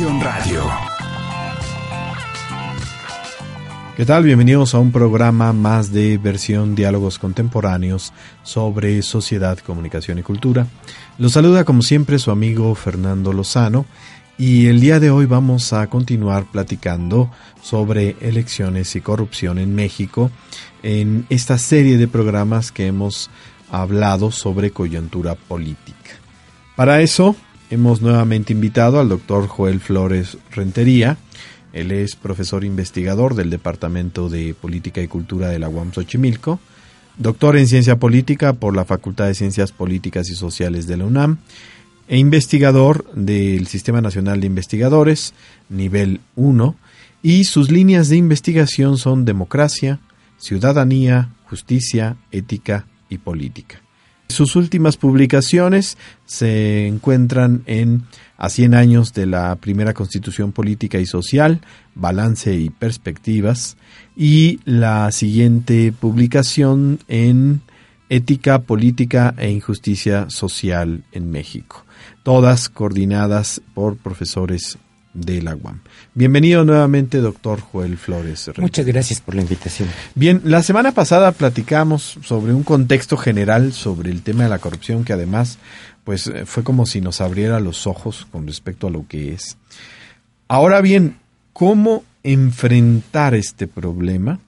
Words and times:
Radio. 0.00 0.64
¿Qué 3.94 4.06
tal? 4.06 4.24
Bienvenidos 4.24 4.74
a 4.74 4.78
un 4.78 4.90
programa 4.90 5.52
más 5.52 5.92
de 5.92 6.16
versión 6.16 6.74
Diálogos 6.74 7.18
Contemporáneos 7.18 8.14
sobre 8.42 9.02
sociedad, 9.02 9.58
comunicación 9.58 10.18
y 10.18 10.22
cultura. 10.22 10.66
Los 11.18 11.32
saluda 11.32 11.64
como 11.64 11.82
siempre 11.82 12.18
su 12.18 12.30
amigo 12.30 12.74
Fernando 12.74 13.34
Lozano 13.34 13.84
y 14.38 14.68
el 14.68 14.80
día 14.80 14.98
de 14.98 15.10
hoy 15.10 15.26
vamos 15.26 15.74
a 15.74 15.86
continuar 15.88 16.46
platicando 16.50 17.30
sobre 17.60 18.16
elecciones 18.22 18.96
y 18.96 19.02
corrupción 19.02 19.58
en 19.58 19.74
México 19.74 20.30
en 20.82 21.26
esta 21.28 21.58
serie 21.58 21.98
de 21.98 22.08
programas 22.08 22.72
que 22.72 22.86
hemos 22.86 23.28
hablado 23.70 24.30
sobre 24.30 24.70
coyuntura 24.70 25.34
política. 25.34 26.12
Para 26.76 27.02
eso 27.02 27.36
hemos 27.72 28.02
nuevamente 28.02 28.52
invitado 28.52 29.00
al 29.00 29.08
doctor 29.08 29.46
Joel 29.46 29.80
Flores 29.80 30.36
Rentería. 30.50 31.16
Él 31.72 31.90
es 31.90 32.16
profesor 32.16 32.64
investigador 32.64 33.34
del 33.34 33.48
Departamento 33.48 34.28
de 34.28 34.52
Política 34.52 35.00
y 35.00 35.08
Cultura 35.08 35.48
de 35.48 35.58
la 35.58 35.70
UAM 35.70 35.90
Xochimilco, 35.90 36.60
doctor 37.16 37.56
en 37.56 37.66
Ciencia 37.66 37.98
Política 37.98 38.52
por 38.52 38.76
la 38.76 38.84
Facultad 38.84 39.26
de 39.26 39.34
Ciencias 39.34 39.72
Políticas 39.72 40.28
y 40.28 40.34
Sociales 40.34 40.86
de 40.86 40.98
la 40.98 41.06
UNAM 41.06 41.38
e 42.08 42.18
investigador 42.18 43.10
del 43.14 43.66
Sistema 43.68 44.02
Nacional 44.02 44.42
de 44.42 44.48
Investigadores, 44.48 45.32
nivel 45.70 46.20
1, 46.36 46.76
y 47.22 47.44
sus 47.44 47.70
líneas 47.70 48.10
de 48.10 48.16
investigación 48.16 48.98
son 48.98 49.24
democracia, 49.24 49.98
ciudadanía, 50.36 51.30
justicia, 51.44 52.16
ética 52.32 52.84
y 53.08 53.16
política. 53.16 53.81
Sus 54.32 54.56
últimas 54.56 54.96
publicaciones 54.96 55.98
se 56.24 56.86
encuentran 56.86 57.62
en 57.66 58.04
A 58.38 58.48
100 58.48 58.74
años 58.74 59.12
de 59.12 59.26
la 59.26 59.54
primera 59.56 59.92
Constitución 59.92 60.52
Política 60.52 60.98
y 60.98 61.06
Social, 61.06 61.60
Balance 61.94 62.54
y 62.54 62.70
Perspectivas, 62.70 63.76
y 64.16 64.58
la 64.64 65.12
siguiente 65.12 65.92
publicación 65.92 66.98
en 67.08 67.60
Ética, 68.08 68.62
Política 68.62 69.34
e 69.36 69.50
Injusticia 69.50 70.28
Social 70.28 71.04
en 71.12 71.30
México, 71.30 71.84
todas 72.22 72.68
coordinadas 72.68 73.60
por 73.74 73.96
profesores 73.96 74.78
de 75.14 75.42
la 75.42 75.54
UAM. 75.54 75.80
Bienvenido 76.14 76.64
nuevamente, 76.64 77.18
doctor 77.18 77.60
Joel 77.60 77.98
Flores. 77.98 78.50
Muchas 78.56 78.86
gracias 78.86 79.20
por 79.20 79.34
la 79.34 79.42
invitación. 79.42 79.88
Bien, 80.14 80.40
la 80.44 80.62
semana 80.62 80.92
pasada 80.92 81.32
platicamos 81.32 82.18
sobre 82.22 82.54
un 82.54 82.62
contexto 82.62 83.16
general 83.16 83.72
sobre 83.72 84.10
el 84.10 84.22
tema 84.22 84.44
de 84.44 84.48
la 84.48 84.58
corrupción 84.58 85.04
que 85.04 85.12
además 85.12 85.58
pues 86.04 86.26
eh, 86.26 86.46
fue 86.46 86.64
como 86.64 86.86
si 86.86 87.00
nos 87.00 87.20
abriera 87.20 87.60
los 87.60 87.86
ojos 87.86 88.26
con 88.30 88.46
respecto 88.46 88.86
a 88.86 88.90
lo 88.90 89.06
que 89.06 89.32
es. 89.32 89.56
Ahora 90.48 90.80
bien, 90.80 91.16
¿cómo 91.52 92.04
enfrentar 92.22 93.34
este 93.34 93.66
problema 93.66 94.40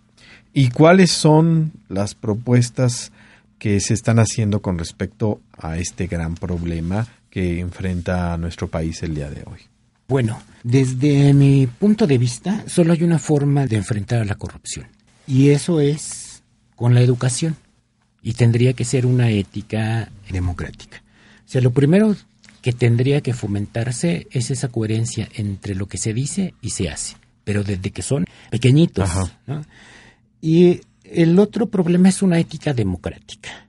y 0.53 0.71
cuáles 0.71 1.11
son 1.11 1.73
las 1.89 2.15
propuestas 2.15 3.13
que 3.59 3.81
se 3.81 3.95
están 3.95 4.19
haciendo 4.19 4.63
con 4.63 4.79
respecto 4.79 5.41
a 5.57 5.79
este 5.79 6.07
gran 6.07 6.35
problema 6.35 7.07
que 7.31 7.61
enfrenta 7.61 8.33
a 8.33 8.37
nuestro 8.39 8.69
país 8.69 9.03
el 9.03 9.15
día 9.15 9.31
de 9.31 9.43
hoy? 9.47 9.74
Bueno, 10.07 10.41
desde 10.63 11.33
mi 11.33 11.67
punto 11.67 12.07
de 12.07 12.19
vista, 12.19 12.65
solo 12.67 12.93
hay 12.93 13.03
una 13.03 13.19
forma 13.19 13.67
de 13.67 13.77
enfrentar 13.77 14.21
a 14.21 14.25
la 14.25 14.35
corrupción. 14.35 14.87
Y 15.27 15.51
eso 15.51 15.81
es 15.81 16.43
con 16.77 16.95
la 16.95 17.01
educación. 17.01 17.57
Y 18.23 18.33
tendría 18.33 18.73
que 18.73 18.85
ser 18.85 19.05
una 19.05 19.31
ética 19.31 20.11
democrática. 20.31 21.03
O 21.47 21.49
sea, 21.49 21.61
lo 21.61 21.73
primero 21.73 22.17
que 22.63 22.73
tendría 22.73 23.21
que 23.21 23.35
fomentarse 23.35 24.27
es 24.31 24.51
esa 24.51 24.69
coherencia 24.69 25.29
entre 25.35 25.75
lo 25.75 25.87
que 25.87 25.99
se 25.99 26.15
dice 26.15 26.55
y 26.63 26.71
se 26.71 26.89
hace. 26.89 27.17
Pero 27.45 27.63
desde 27.63 27.91
que 27.91 28.01
son 28.01 28.25
pequeñitos. 28.51 29.11
Y 30.41 30.81
el 31.05 31.39
otro 31.39 31.69
problema 31.69 32.09
es 32.09 32.23
una 32.23 32.39
ética 32.39 32.73
democrática. 32.73 33.69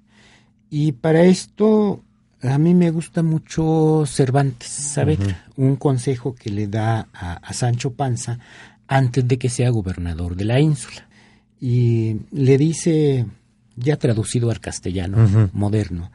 Y 0.70 0.94
para 0.94 1.26
esto 1.26 2.05
a 2.41 2.57
mí 2.57 2.73
me 2.73 2.91
gusta 2.91 3.23
mucho 3.23 4.03
Cervantes, 4.06 4.69
¿sabes? 4.69 5.19
Un 5.56 5.75
consejo 5.75 6.35
que 6.35 6.50
le 6.50 6.68
da 6.68 7.07
a, 7.13 7.53
Sancho 7.53 7.94
Panza 7.94 8.40
antes 8.88 9.28
de 9.28 9.38
que 9.38 9.50
sea 9.50 9.69
gobernador 9.69 10.35
de 10.35 10.46
la 10.46 10.59
ínsula. 10.59 11.07
Y 11.59 12.18
le 12.31 12.57
dice, 12.57 13.25
ya 13.75 13.97
traducido 13.97 14.51
al 14.51 14.59
castellano 14.59 15.50
moderno, 15.53 16.12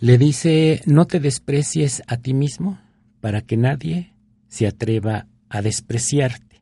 le 0.00 0.18
dice, 0.18 0.82
no 0.86 1.06
te 1.06 1.20
desprecies 1.20 2.02
a 2.06 2.18
ti 2.18 2.34
mismo 2.34 2.78
para 3.20 3.40
que 3.40 3.56
nadie 3.56 4.12
se 4.48 4.66
atreva 4.66 5.26
a 5.48 5.62
despreciarte. 5.62 6.60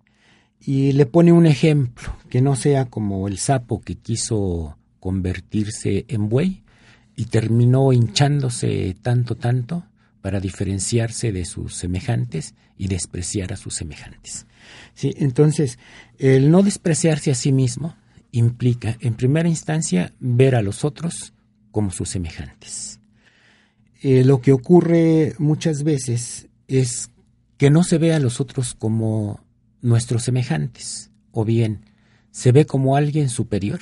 Y 0.60 0.92
le 0.92 1.06
pone 1.06 1.32
un 1.32 1.46
ejemplo, 1.46 2.14
que 2.30 2.40
no 2.40 2.54
sea 2.54 2.84
como 2.84 3.26
el 3.26 3.38
sapo 3.38 3.80
que 3.80 3.96
quiso 3.96 4.78
convertirse 5.00 6.04
en 6.08 6.28
buey, 6.28 6.61
y 7.16 7.26
terminó 7.26 7.92
hinchándose 7.92 8.96
tanto, 9.02 9.36
tanto 9.36 9.84
para 10.20 10.40
diferenciarse 10.40 11.32
de 11.32 11.44
sus 11.44 11.74
semejantes 11.74 12.54
y 12.78 12.88
despreciar 12.88 13.52
a 13.52 13.56
sus 13.56 13.74
semejantes. 13.74 14.46
¿Sí? 14.94 15.14
Entonces, 15.18 15.78
el 16.18 16.50
no 16.50 16.62
despreciarse 16.62 17.30
a 17.30 17.34
sí 17.34 17.52
mismo 17.52 17.96
implica, 18.30 18.96
en 19.00 19.14
primera 19.14 19.48
instancia, 19.48 20.14
ver 20.20 20.54
a 20.54 20.62
los 20.62 20.84
otros 20.84 21.34
como 21.70 21.90
sus 21.90 22.08
semejantes. 22.08 23.00
Eh, 24.00 24.24
lo 24.24 24.40
que 24.40 24.52
ocurre 24.52 25.34
muchas 25.38 25.82
veces 25.82 26.48
es 26.66 27.10
que 27.56 27.70
no 27.70 27.84
se 27.84 27.98
ve 27.98 28.14
a 28.14 28.18
los 28.18 28.40
otros 28.40 28.74
como 28.74 29.44
nuestros 29.80 30.24
semejantes, 30.24 31.10
o 31.30 31.44
bien 31.44 31.84
se 32.30 32.52
ve 32.52 32.66
como 32.66 32.96
alguien 32.96 33.28
superior, 33.28 33.80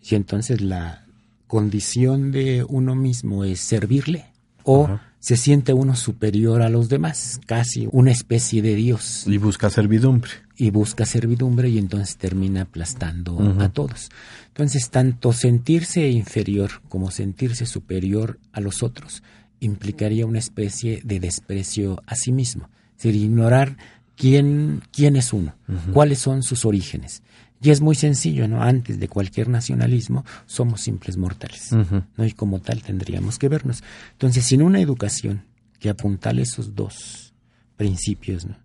y 0.00 0.14
entonces 0.14 0.60
la, 0.60 1.07
condición 1.48 2.30
de 2.30 2.64
uno 2.68 2.94
mismo 2.94 3.42
es 3.42 3.58
servirle 3.58 4.26
o 4.62 5.00
se 5.18 5.36
siente 5.36 5.72
uno 5.72 5.96
superior 5.96 6.62
a 6.62 6.68
los 6.68 6.88
demás, 6.88 7.40
casi 7.46 7.88
una 7.90 8.12
especie 8.12 8.62
de 8.62 8.76
Dios. 8.76 9.24
Y 9.26 9.38
busca 9.38 9.70
servidumbre. 9.70 10.30
Y 10.56 10.70
busca 10.70 11.06
servidumbre 11.06 11.68
y 11.70 11.78
entonces 11.78 12.16
termina 12.16 12.62
aplastando 12.62 13.38
a 13.58 13.68
todos. 13.70 14.10
Entonces, 14.48 14.90
tanto 14.90 15.32
sentirse 15.32 16.08
inferior 16.08 16.82
como 16.88 17.10
sentirse 17.10 17.66
superior 17.66 18.38
a 18.52 18.60
los 18.60 18.82
otros 18.82 19.22
implicaría 19.60 20.26
una 20.26 20.38
especie 20.38 21.00
de 21.04 21.18
desprecio 21.18 22.02
a 22.06 22.14
sí 22.14 22.30
mismo. 22.30 22.68
Es 22.96 23.04
decir, 23.04 23.22
ignorar 23.22 23.76
quién, 24.16 24.82
quién 24.92 25.16
es 25.16 25.32
uno, 25.32 25.54
cuáles 25.92 26.18
son 26.18 26.42
sus 26.42 26.64
orígenes. 26.64 27.22
Y 27.60 27.70
es 27.70 27.80
muy 27.80 27.96
sencillo, 27.96 28.46
¿no? 28.46 28.62
Antes 28.62 29.00
de 29.00 29.08
cualquier 29.08 29.48
nacionalismo, 29.48 30.24
somos 30.46 30.80
simples 30.80 31.16
mortales, 31.16 31.72
¿no? 31.72 32.24
Y 32.24 32.32
como 32.32 32.60
tal 32.60 32.82
tendríamos 32.82 33.38
que 33.38 33.48
vernos. 33.48 33.82
Entonces, 34.12 34.44
sin 34.44 34.62
una 34.62 34.80
educación 34.80 35.44
que 35.80 35.90
apuntale 35.90 36.42
esos 36.42 36.74
dos 36.74 37.34
principios, 37.76 38.46
¿no? 38.46 38.56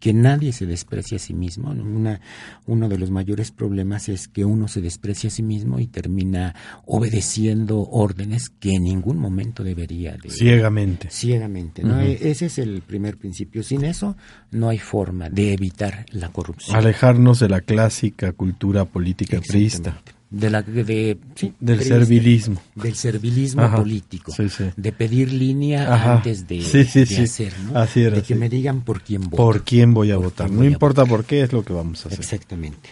Que 0.00 0.12
nadie 0.12 0.52
se 0.52 0.66
desprecie 0.66 1.16
a 1.16 1.18
sí 1.18 1.34
mismo. 1.34 1.70
Una, 1.70 2.20
uno 2.66 2.88
de 2.88 2.98
los 2.98 3.10
mayores 3.10 3.50
problemas 3.50 4.08
es 4.08 4.28
que 4.28 4.44
uno 4.44 4.68
se 4.68 4.80
desprecia 4.80 5.28
a 5.28 5.30
sí 5.30 5.42
mismo 5.42 5.80
y 5.80 5.86
termina 5.86 6.54
obedeciendo 6.86 7.80
órdenes 7.80 8.48
que 8.48 8.74
en 8.74 8.84
ningún 8.84 9.18
momento 9.18 9.64
debería 9.64 10.16
de... 10.16 10.30
Ciegamente. 10.30 11.08
Ciegamente. 11.10 11.82
¿no? 11.82 12.00
E, 12.00 12.30
ese 12.30 12.46
es 12.46 12.58
el 12.58 12.82
primer 12.82 13.16
principio. 13.16 13.62
Sin 13.62 13.84
eso 13.84 14.16
no 14.50 14.68
hay 14.68 14.78
forma 14.78 15.28
de 15.30 15.52
evitar 15.52 16.06
la 16.12 16.28
corrupción. 16.28 16.76
Alejarnos 16.76 17.40
de 17.40 17.48
la 17.48 17.60
clásica 17.60 18.32
cultura 18.32 18.84
política 18.84 19.40
priista 19.40 20.00
de 20.30 20.50
la 20.50 20.62
de 20.62 21.18
del 21.58 21.82
servilismo. 21.82 22.60
Del 22.74 22.94
servilismo 22.94 23.70
político 23.74 24.32
de 24.76 24.92
pedir 24.92 25.32
línea 25.32 26.14
antes 26.16 26.46
de, 26.46 26.60
hacer 26.60 27.54
¿no? 27.60 27.86
de 27.86 28.22
que 28.22 28.34
me 28.34 28.48
digan 28.48 28.82
por 28.82 29.02
quién 29.02 29.30
por 29.30 29.64
quién 29.64 29.94
voy 29.94 30.10
a 30.10 30.18
votar. 30.18 30.50
no 30.50 30.64
importa 30.64 31.06
por 31.06 31.24
qué 31.24 31.42
es 31.42 31.52
lo 31.52 31.64
que 31.64 31.72
vamos 31.72 32.04
a 32.04 32.08
hacer. 32.08 32.20
Exactamente. 32.20 32.90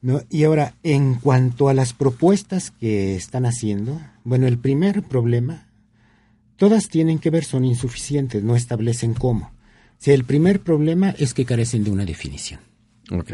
¿No? 0.00 0.20
y 0.30 0.44
ahora 0.44 0.74
en 0.82 1.14
cuanto 1.14 1.68
a 1.68 1.74
las 1.74 1.92
propuestas 1.92 2.70
que 2.70 3.16
están 3.16 3.46
haciendo 3.46 4.00
bueno 4.24 4.46
el 4.46 4.58
primer 4.58 5.02
problema 5.02 5.66
todas 6.56 6.88
tienen 6.88 7.18
que 7.18 7.30
ver 7.30 7.44
son 7.44 7.64
insuficientes 7.64 8.42
no 8.42 8.54
establecen 8.54 9.14
cómo. 9.14 9.52
O 10.04 10.10
el 10.10 10.24
primer 10.24 10.60
problema 10.60 11.14
es 11.18 11.34
que 11.34 11.44
carecen 11.44 11.84
de 11.84 11.90
una 11.90 12.04
definición 12.04 12.60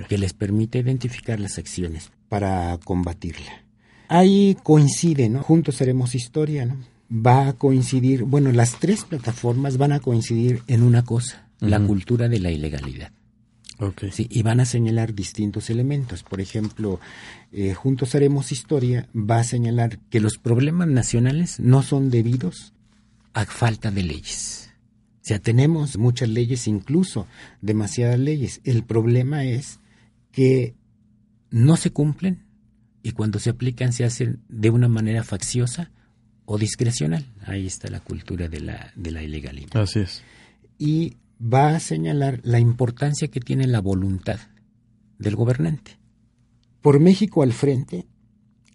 que 0.09 0.19
les 0.19 0.33
permite 0.33 0.79
identificar 0.79 1.39
las 1.39 1.59
acciones 1.59 2.11
para 2.29 2.79
combatirla. 2.85 3.65
Ahí 4.09 4.57
coincide, 4.63 5.29
¿no? 5.29 5.43
Juntos 5.43 5.81
haremos 5.83 6.15
historia, 6.15 6.67
¿no? 6.67 6.77
Va 7.11 7.49
a 7.49 7.53
coincidir, 7.55 8.25
bueno, 8.25 8.53
las 8.53 8.79
tres 8.79 9.05
plataformas 9.05 9.79
van 9.79 9.93
a 9.93 10.01
coincidir 10.01 10.63
en 10.67 10.83
una 10.83 11.05
cosa, 11.05 11.47
la 11.61 11.81
cultura 11.81 12.29
de 12.29 12.39
la 12.39 12.51
ilegalidad. 12.51 13.13
Okay. 13.81 14.11
Sí, 14.11 14.27
y 14.29 14.43
van 14.43 14.59
a 14.61 14.65
señalar 14.65 15.15
distintos 15.15 15.71
elementos. 15.71 16.25
Por 16.25 16.41
ejemplo, 16.41 16.99
eh, 17.53 17.75
Juntos 17.75 18.15
Haremos 18.15 18.51
Historia 18.51 19.09
va 19.15 19.39
a 19.39 19.45
señalar 19.45 20.01
que 20.11 20.21
los 20.21 20.37
problemas 20.37 20.89
nacionales 20.89 21.61
no 21.61 21.83
son 21.83 22.11
debidos 22.11 22.73
a 23.35 23.45
falta 23.45 23.93
de 23.93 24.03
leyes, 24.03 24.68
sea, 25.29 25.39
tenemos 25.39 25.99
muchas 25.99 26.29
leyes, 26.29 26.67
incluso 26.67 27.27
demasiadas 27.61 28.19
leyes. 28.19 28.61
El 28.65 28.83
problema 28.83 29.45
es 29.45 29.79
que 30.33 30.75
no 31.51 31.77
se 31.77 31.91
cumplen 31.91 32.45
y 33.03 33.13
cuando 33.13 33.39
se 33.39 33.51
aplican 33.51 33.93
se 33.93 34.05
hacen 34.05 34.41
de 34.49 34.71
una 34.71 34.89
manera 34.89 35.25
facciosa 35.25 35.91
o 36.47 36.57
discrecional. 36.57 37.27
Ahí 37.43 37.67
está 37.67 37.91
la 37.91 38.01
cultura 38.01 38.49
de 38.49 38.61
la, 38.61 38.93
de 38.97 39.11
la 39.11 39.23
ilegalidad. 39.23 39.83
Así 39.83 40.01
es. 40.01 40.23
Y 40.79 41.17
va 41.41 41.77
a 41.77 41.81
señalar 41.81 42.41
la 42.43 42.59
importancia 42.59 43.29
que 43.29 43.41
tiene 43.41 43.67
la 43.67 43.81
voluntad 43.81 44.41
del 45.19 45.37
gobernante. 45.37 45.99
Por 46.81 47.01
México 47.01 47.43
al 47.43 47.53
frente, 47.53 48.07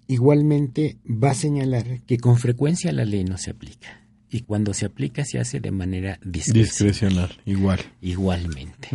igualmente 0.05 1.00
va 1.05 1.31
a 1.31 1.35
señalar 1.35 2.01
que 2.01 2.17
con 2.17 2.38
frecuencia 2.38 2.91
la 2.91 3.05
ley 3.05 3.23
no 3.23 3.39
se 3.39 3.50
aplica. 3.50 4.02
Y 4.33 4.41
cuando 4.41 4.74
se 4.74 4.88
aplica 4.88 5.24
se 5.25 5.39
hace 5.39 5.59
de 5.59 5.69
manera 5.69 6.19
discrecional. 6.25 6.63
Discrecional, 6.63 7.41
igual. 7.45 7.80
Igualmente. 8.01 8.89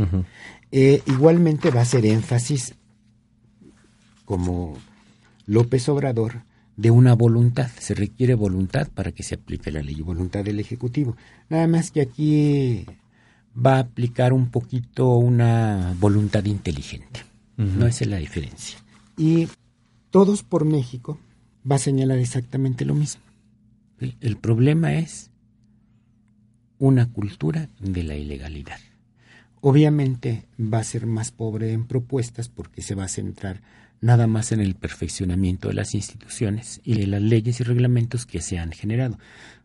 Eh, 0.73 1.01
igualmente 1.07 1.71
va 1.71 1.79
a 1.79 1.83
hacer 1.85 2.05
énfasis, 2.07 2.75
como 4.25 4.77
López 5.47 5.89
Obrador, 5.89 6.43
de 6.77 6.91
una 6.91 7.15
voluntad. 7.15 7.71
Se 7.79 7.95
requiere 7.95 8.35
voluntad 8.35 8.89
para 8.93 9.13
que 9.13 9.23
se 9.23 9.37
aplique 9.37 9.71
la 9.71 9.81
ley, 9.81 10.01
voluntad 10.01 10.45
del 10.45 10.59
Ejecutivo. 10.59 11.17
Nada 11.49 11.69
más 11.69 11.93
que 11.93 12.01
aquí 12.01 12.85
va 13.57 13.77
a 13.77 13.81
aplicar 13.81 14.33
un 14.33 14.51
poquito 14.51 15.15
una 15.19 15.95
voluntad 16.01 16.45
inteligente. 16.47 17.21
No 17.57 17.87
esa 17.87 18.03
es 18.03 18.11
la 18.11 18.17
diferencia. 18.17 18.79
Y 19.17 19.49
Todos 20.11 20.43
por 20.43 20.65
México 20.65 21.21
va 21.71 21.77
a 21.77 21.79
señalar 21.79 22.19
exactamente 22.19 22.85
lo 22.85 22.95
mismo. 22.95 23.23
El 24.01 24.37
problema 24.37 24.95
es 24.95 25.31
una 26.79 27.11
cultura 27.11 27.69
de 27.81 28.05
la 28.05 28.17
ilegalidad. 28.17 28.79
Obviamente 29.61 30.47
va 30.61 30.79
a 30.79 30.85
ser 30.85 31.07
más 31.07 31.33
pobre 31.33 31.73
en 31.73 31.87
propuestas 31.87 32.49
porque 32.49 32.83
se 32.83 32.95
va 32.95 33.05
a 33.05 33.09
centrar 33.09 33.61
nada 34.01 34.29
más 34.29 34.53
en 34.53 34.61
el 34.61 34.77
perfeccionamiento 34.77 35.69
de 35.69 35.75
las 35.75 35.95
instituciones 35.95 36.81
y 36.85 36.95
de 36.95 37.09
las 37.09 37.23
leyes 37.23 37.61
y 37.61 37.65
reglamentos 37.65 38.27
que 38.27 38.41
se 38.41 38.59
han 38.59 38.71
generado, 38.71 39.19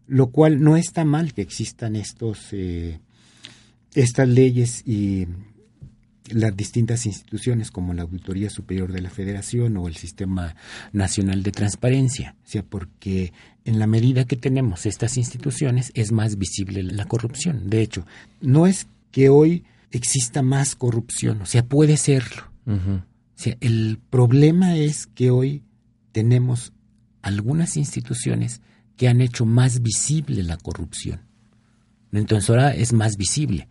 lo 0.07 0.31
cual 0.31 0.63
no 0.63 0.75
está 0.75 1.05
mal 1.05 1.33
que 1.33 1.43
existan 1.43 1.95
estos 1.95 2.49
eh, 2.51 2.99
estas 3.93 4.27
leyes 4.27 4.81
y 4.87 5.27
las 6.29 6.55
distintas 6.55 7.05
instituciones 7.05 7.71
como 7.71 7.93
la 7.93 8.03
Auditoría 8.03 8.49
Superior 8.49 8.91
de 8.91 9.01
la 9.01 9.09
Federación 9.09 9.77
o 9.77 9.87
el 9.87 9.95
Sistema 9.95 10.55
Nacional 10.91 11.43
de 11.43 11.51
Transparencia, 11.51 12.35
o 12.43 12.47
sea, 12.47 12.63
porque 12.63 13.33
en 13.65 13.79
la 13.79 13.87
medida 13.87 14.25
que 14.25 14.35
tenemos 14.35 14.85
estas 14.85 15.17
instituciones 15.17 15.91
es 15.95 16.11
más 16.11 16.37
visible 16.37 16.83
la 16.83 17.05
corrupción. 17.05 17.69
De 17.69 17.81
hecho, 17.81 18.05
no 18.41 18.67
es 18.67 18.87
que 19.11 19.29
hoy 19.29 19.63
exista 19.91 20.41
más 20.41 20.75
corrupción, 20.75 21.41
o 21.41 21.45
sea, 21.45 21.65
puede 21.65 21.97
serlo. 21.97 22.43
O 22.65 23.01
sea, 23.35 23.57
el 23.59 23.99
problema 24.09 24.77
es 24.77 25.07
que 25.07 25.29
hoy 25.29 25.63
tenemos 26.11 26.71
algunas 27.21 27.77
instituciones 27.77 28.61
que 28.95 29.07
han 29.07 29.21
hecho 29.21 29.45
más 29.45 29.81
visible 29.81 30.43
la 30.43 30.57
corrupción. 30.57 31.21
Entonces 32.11 32.49
ahora 32.49 32.73
es 32.73 32.93
más 32.93 33.17
visible. 33.17 33.67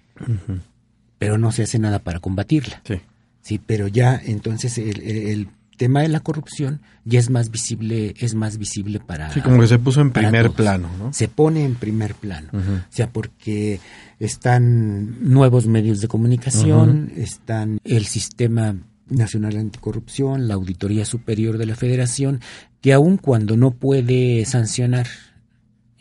Pero 1.23 1.39
no 1.39 1.53
se 1.53 1.63
hace 1.63 1.79
nada 1.79 2.01
para 2.01 2.19
combatirla. 2.19 2.83
Sí. 2.85 2.95
Sí, 3.43 3.61
pero 3.65 3.87
ya 3.87 4.21
entonces 4.25 4.77
el, 4.77 5.47
tema 5.77 6.03
de 6.03 6.09
la 6.09 6.19
corrupción 6.19 6.81
ya 7.05 7.21
es 7.21 7.31
más 7.31 7.51
visible, 7.51 8.15
es 8.19 8.35
más 8.35 8.59
visible 8.59 8.99
para 8.99 9.33
Sí, 9.33 9.41
como 9.41 9.61
que 9.61 9.69
se 9.69 9.79
puso 9.79 10.01
en 10.01 10.11
primer 10.11 10.47
todos. 10.47 10.57
plano, 10.57 10.89
¿no? 10.99 11.13
Se 11.13 11.29
pone 11.29 11.65
en 11.65 11.77
primer 11.77 12.15
plano. 12.17 12.51
O 12.53 12.83
sea, 12.93 13.09
porque 13.09 13.79
están 14.19 15.17
nuevos 15.33 15.69
medios 15.69 16.01
de 16.01 16.09
comunicación, 16.09 17.13
están 17.17 17.79
el 17.85 18.05
sistema 18.07 18.77
nacional 19.09 19.57
anticorrupción, 19.57 20.49
la 20.49 20.55
auditoría 20.55 21.05
superior 21.05 21.57
de 21.57 21.67
la 21.67 21.77
Federación, 21.77 22.41
que 22.81 22.93
aun 22.93 23.17
cuando 23.17 23.57
no 23.57 23.71
puede 23.71 24.45
sancionar 24.45 25.07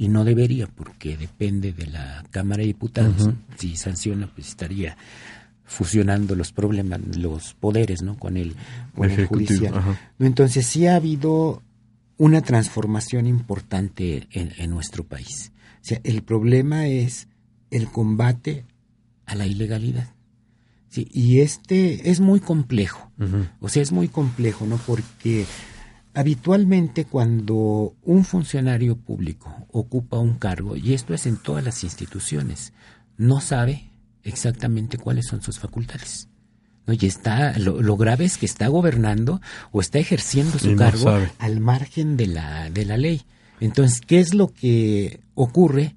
y 0.01 0.07
no 0.07 0.24
debería, 0.24 0.65
porque 0.65 1.15
depende 1.15 1.74
de 1.74 1.86
la 1.86 2.25
Cámara 2.31 2.62
de 2.62 2.68
Diputados, 2.69 3.30
si 3.56 3.75
sanciona, 3.75 4.25
pues 4.33 4.48
estaría 4.48 4.98
fusionando 5.63 6.33
los 6.33 6.51
problemas, 6.51 7.18
los 7.18 7.53
poderes, 7.53 8.01
¿no? 8.01 8.18
Con 8.18 8.36
el, 8.36 8.56
con 8.95 9.12
el 9.12 9.27
judicial. 9.27 9.77
ajá. 9.77 10.00
Entonces 10.18 10.65
sí 10.65 10.88
ha 10.88 10.95
habido 10.95 11.62
una 12.18 12.42
transformación 12.42 13.27
importante 13.27 14.27
en, 14.31 14.53
en 14.57 14.71
nuestro 14.71 15.03
país. 15.03 15.51
O 15.83 15.86
sea, 15.86 16.01
el 16.04 16.24
problema 16.24 16.88
es 16.88 17.27
el 17.69 17.86
combate 17.86 18.65
a 19.27 19.36
la 19.36 19.45
ilegalidad. 19.45 20.15
Sí, 20.89 21.07
y 21.13 21.42
este 21.42 22.09
es 22.09 22.21
muy 22.21 22.39
complejo. 22.39 23.12
O 23.59 23.69
sea, 23.69 23.83
es 23.83 23.92
muy 23.92 24.07
complejo, 24.07 24.65
¿no? 24.65 24.77
Porque 24.77 25.45
habitualmente 26.13 27.05
cuando 27.05 27.95
un 28.03 28.25
funcionario 28.25 28.97
público 28.97 29.67
ocupa 29.71 30.19
un 30.19 30.35
cargo, 30.35 30.75
y 30.75 30.93
esto 30.93 31.13
es 31.13 31.25
en 31.25 31.37
todas 31.37 31.63
las 31.63 31.83
instituciones, 31.83 32.73
no 33.17 33.39
sabe 33.41 33.89
exactamente 34.23 34.97
cuáles 34.97 35.27
son 35.27 35.41
sus 35.41 35.59
facultades. 35.59 36.27
¿no? 36.85 36.93
Y 36.93 37.05
está, 37.05 37.57
lo, 37.57 37.81
lo 37.81 37.97
grave 37.97 38.25
es 38.25 38.37
que 38.37 38.45
está 38.45 38.67
gobernando 38.67 39.41
o 39.71 39.81
está 39.81 39.99
ejerciendo 39.99 40.59
su 40.59 40.71
Y 40.71 40.75
cargo 40.75 41.11
al 41.39 41.59
margen 41.59 42.17
de 42.17 42.27
la, 42.27 42.69
de 42.69 42.85
la 42.85 42.97
ley. 42.97 43.21
Entonces, 43.59 44.01
¿qué 44.01 44.19
es 44.19 44.33
lo 44.33 44.51
que 44.51 45.21
ocurre? 45.35 45.95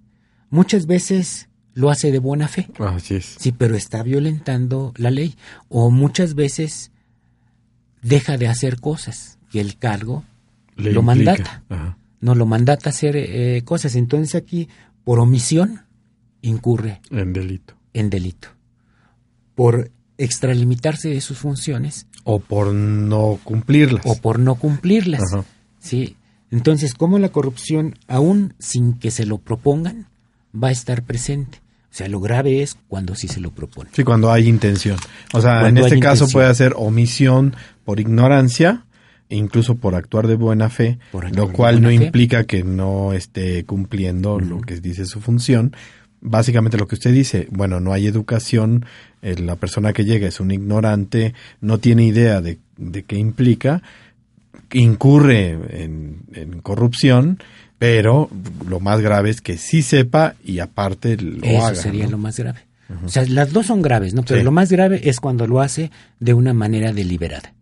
Muchas 0.50 0.86
veces 0.86 1.48
lo 1.72 1.90
hace 1.90 2.12
de 2.12 2.18
buena 2.18 2.46
fe. 2.46 2.68
Así 2.78 3.16
es. 3.16 3.36
Sí, 3.38 3.52
pero 3.52 3.74
está 3.74 4.02
violentando 4.02 4.92
la 4.96 5.10
ley. 5.10 5.36
O 5.68 5.90
muchas 5.90 6.34
veces 6.34 6.92
deja 8.02 8.36
de 8.36 8.48
hacer 8.48 8.80
cosas 8.80 9.38
que 9.54 9.60
el 9.60 9.76
cargo 9.78 10.24
Le 10.74 10.90
lo 10.92 11.00
implica. 11.02 11.32
mandata. 11.36 11.62
Ajá. 11.68 11.98
No 12.20 12.34
lo 12.34 12.44
mandata 12.44 12.88
a 12.88 12.90
hacer 12.90 13.14
eh, 13.16 13.62
cosas. 13.64 13.94
Entonces 13.94 14.34
aquí, 14.34 14.68
por 15.04 15.20
omisión, 15.20 15.82
incurre 16.42 17.00
En 17.12 17.32
delito. 17.32 17.74
en 17.92 18.10
delito. 18.10 18.48
Por 19.54 19.92
extralimitarse 20.18 21.08
de 21.08 21.20
sus 21.20 21.38
funciones 21.38 22.06
O 22.24 22.40
por 22.40 22.72
no 22.74 23.38
cumplirlas. 23.44 24.04
o 24.06 24.16
por 24.16 24.40
no 24.40 24.56
cumplirlas. 24.56 25.22
Ajá. 25.32 25.44
Sí. 25.78 26.16
Entonces, 26.50 26.94
¿cómo 26.94 27.20
la 27.20 27.28
corrupción, 27.28 27.94
aún 28.08 28.54
sin 28.58 28.94
que 28.94 29.12
se 29.12 29.24
lo 29.26 29.38
propongan, 29.38 30.08
va 30.52 30.68
a 30.68 30.72
estar 30.72 31.04
presente? 31.04 31.58
O 31.92 31.96
sea, 31.96 32.08
lo 32.08 32.18
grave 32.18 32.60
es 32.62 32.76
cuando 32.88 33.14
sí 33.14 33.28
se 33.28 33.38
lo 33.38 33.52
propone. 33.52 33.90
Sí, 33.92 34.02
cuando 34.02 34.32
hay 34.32 34.48
intención. 34.48 34.98
O 35.32 35.40
sea, 35.40 35.60
Cuando 35.60 35.80
en 35.82 35.86
este 35.86 36.00
caso 36.00 36.24
intención. 36.24 36.30
puede 36.42 36.54
ser 36.56 36.72
omisión 36.76 37.54
por 37.84 38.00
ignorancia, 38.00 38.83
incluso 39.28 39.74
por 39.76 39.94
actuar 39.94 40.26
de 40.26 40.36
buena 40.36 40.68
fe, 40.70 40.98
lo 41.32 41.50
cual 41.52 41.80
no 41.82 41.88
fe. 41.88 41.94
implica 41.94 42.44
que 42.44 42.62
no 42.62 43.12
esté 43.12 43.64
cumpliendo 43.64 44.38
lo 44.40 44.60
que 44.60 44.80
dice 44.80 45.06
su 45.06 45.20
función. 45.20 45.74
Básicamente 46.20 46.78
lo 46.78 46.86
que 46.88 46.94
usted 46.94 47.12
dice, 47.12 47.48
bueno, 47.50 47.80
no 47.80 47.92
hay 47.92 48.06
educación, 48.06 48.86
eh, 49.22 49.36
la 49.38 49.56
persona 49.56 49.92
que 49.92 50.04
llega 50.06 50.26
es 50.28 50.40
un 50.40 50.50
ignorante, 50.52 51.34
no 51.60 51.78
tiene 51.78 52.04
idea 52.04 52.40
de, 52.40 52.58
de 52.78 53.02
qué 53.02 53.16
implica, 53.18 53.82
incurre 54.72 55.50
en, 55.82 56.22
en 56.32 56.60
corrupción, 56.60 57.38
pero 57.78 58.30
lo 58.68 58.80
más 58.80 59.00
grave 59.00 59.30
es 59.30 59.40
que 59.40 59.58
sí 59.58 59.82
sepa 59.82 60.34
y 60.44 60.60
aparte 60.60 61.16
lo 61.16 61.44
Eso 61.44 61.66
haga. 61.66 61.74
sería 61.74 62.04
¿no? 62.04 62.12
lo 62.12 62.18
más 62.18 62.38
grave. 62.38 62.60
O 63.04 63.08
sea, 63.08 63.24
las 63.26 63.52
dos 63.52 63.66
son 63.66 63.82
graves, 63.82 64.14
¿no? 64.14 64.22
Pero 64.22 64.40
Sí. 64.40 64.44
lo 64.44 64.52
más 64.52 64.70
grave 64.70 65.08
es 65.08 65.18
cuando 65.18 65.46
lo 65.46 65.60
hace 65.60 65.90
de 66.20 66.34
una 66.34 66.52
manera 66.52 66.92
deliberada. 66.92 67.54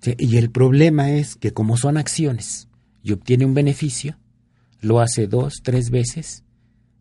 Sí, 0.00 0.14
Y 0.18 0.36
el 0.36 0.50
problema 0.50 1.10
es 1.10 1.36
que 1.36 1.52
como 1.52 1.76
son 1.76 1.96
acciones 1.96 2.68
y 3.02 3.12
obtiene 3.12 3.44
un 3.44 3.54
beneficio, 3.54 4.16
lo 4.80 5.00
hace 5.00 5.26
dos, 5.26 5.60
tres 5.62 5.90
veces 5.90 6.44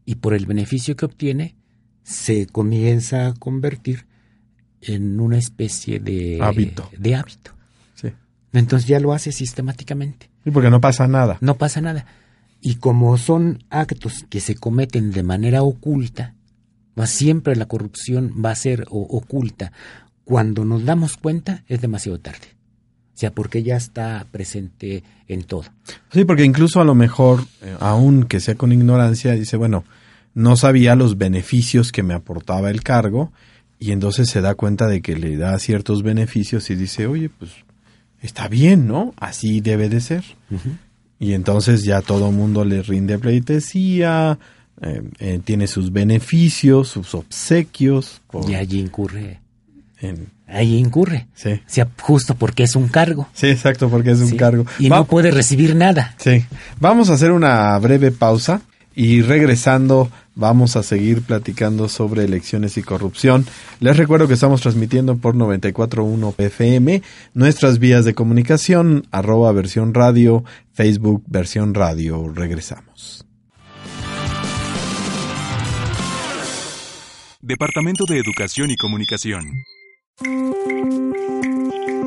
y 0.05 0.15
por 0.15 0.33
el 0.33 0.45
beneficio 0.45 0.95
que 0.95 1.05
obtiene 1.05 1.55
se 2.03 2.47
comienza 2.47 3.27
a 3.27 3.33
convertir 3.33 4.07
en 4.81 5.19
una 5.19 5.37
especie 5.37 5.99
de 5.99 6.39
Hábito. 6.41 6.89
De 6.97 7.15
hábito. 7.15 7.51
Sí. 7.95 8.13
Entonces 8.53 8.87
ya 8.87 8.99
lo 8.99 9.13
hace 9.13 9.31
sistemáticamente. 9.31 10.29
Sí, 10.43 10.51
porque 10.51 10.69
no 10.69 10.79
pasa 10.79 11.07
nada. 11.07 11.37
No 11.41 11.57
pasa 11.57 11.81
nada. 11.81 12.05
Y 12.61 12.75
como 12.75 13.17
son 13.17 13.63
actos 13.69 14.25
que 14.29 14.39
se 14.39 14.55
cometen 14.55 15.11
de 15.11 15.23
manera 15.23 15.61
oculta, 15.61 16.35
siempre 17.05 17.55
la 17.55 17.67
corrupción 17.67 18.33
va 18.43 18.51
a 18.51 18.55
ser 18.55 18.85
oculta. 18.89 19.71
Cuando 20.23 20.65
nos 20.65 20.83
damos 20.83 21.17
cuenta 21.17 21.63
es 21.67 21.81
demasiado 21.81 22.19
tarde. 22.19 22.56
Sea, 23.17 23.31
porque 23.31 23.63
ya 23.63 23.75
está 23.75 24.27
presente 24.29 25.03
en 25.27 25.41
todo. 25.41 25.63
Sí, 26.11 26.23
porque 26.23 26.45
incluso 26.45 26.79
a 26.79 26.83
lo 26.83 26.93
mejor, 26.93 27.41
eh, 27.63 27.75
aun 27.79 28.25
que 28.25 28.39
sea 28.39 28.53
con 28.53 28.71
ignorancia, 28.71 29.31
dice, 29.31 29.57
bueno, 29.57 29.85
no 30.35 30.55
sabía 30.55 30.95
los 30.95 31.17
beneficios 31.17 31.91
que 31.91 32.03
me 32.03 32.13
aportaba 32.13 32.69
el 32.69 32.83
cargo 32.83 33.31
y 33.79 33.91
entonces 33.91 34.29
se 34.29 34.41
da 34.41 34.53
cuenta 34.53 34.85
de 34.85 35.01
que 35.01 35.15
le 35.15 35.35
da 35.35 35.57
ciertos 35.57 36.03
beneficios 36.03 36.69
y 36.69 36.75
dice, 36.75 37.07
oye, 37.07 37.29
pues 37.29 37.51
está 38.21 38.47
bien, 38.47 38.87
¿no? 38.87 39.15
Así 39.17 39.61
debe 39.61 39.89
de 39.89 39.99
ser. 39.99 40.23
Y 41.19 41.33
entonces 41.33 41.83
ya 41.83 42.03
todo 42.03 42.31
mundo 42.31 42.65
le 42.65 42.83
rinde 42.83 43.17
pleitesía, 43.17 44.37
eh, 44.79 45.01
eh, 45.17 45.39
tiene 45.43 45.65
sus 45.65 45.91
beneficios, 45.91 46.89
sus 46.89 47.15
obsequios. 47.15 48.21
y 48.47 48.53
allí 48.53 48.79
incurre. 48.79 49.39
Ahí 50.47 50.77
incurre. 50.77 51.27
Sí. 51.33 51.53
O 51.53 51.61
sea, 51.65 51.87
justo 52.01 52.35
porque 52.35 52.63
es 52.63 52.75
un 52.75 52.87
cargo. 52.87 53.27
Sí, 53.33 53.47
exacto, 53.47 53.89
porque 53.89 54.11
es 54.11 54.19
un 54.19 54.37
cargo. 54.37 54.65
Y 54.79 54.89
no 54.89 55.05
puede 55.05 55.31
recibir 55.31 55.75
nada. 55.75 56.15
Sí. 56.17 56.45
Vamos 56.79 57.09
a 57.09 57.13
hacer 57.13 57.31
una 57.31 57.77
breve 57.79 58.11
pausa 58.11 58.61
y 58.95 59.21
regresando 59.21 60.09
vamos 60.35 60.75
a 60.75 60.83
seguir 60.83 61.21
platicando 61.23 61.89
sobre 61.89 62.23
elecciones 62.23 62.77
y 62.77 62.83
corrupción. 62.83 63.45
Les 63.79 63.97
recuerdo 63.97 64.27
que 64.27 64.35
estamos 64.35 64.61
transmitiendo 64.61 65.17
por 65.17 65.35
94.1 65.35 66.35
FM, 66.37 67.01
nuestras 67.33 67.79
vías 67.79 68.05
de 68.05 68.13
comunicación, 68.13 69.05
arroba 69.11 69.51
versión 69.51 69.93
radio, 69.93 70.43
Facebook 70.73 71.23
versión 71.27 71.73
radio. 71.73 72.31
Regresamos. 72.33 73.25
Departamento 77.41 78.05
de 78.05 78.19
Educación 78.19 78.71
y 78.71 78.75
Comunicación. 78.75 79.45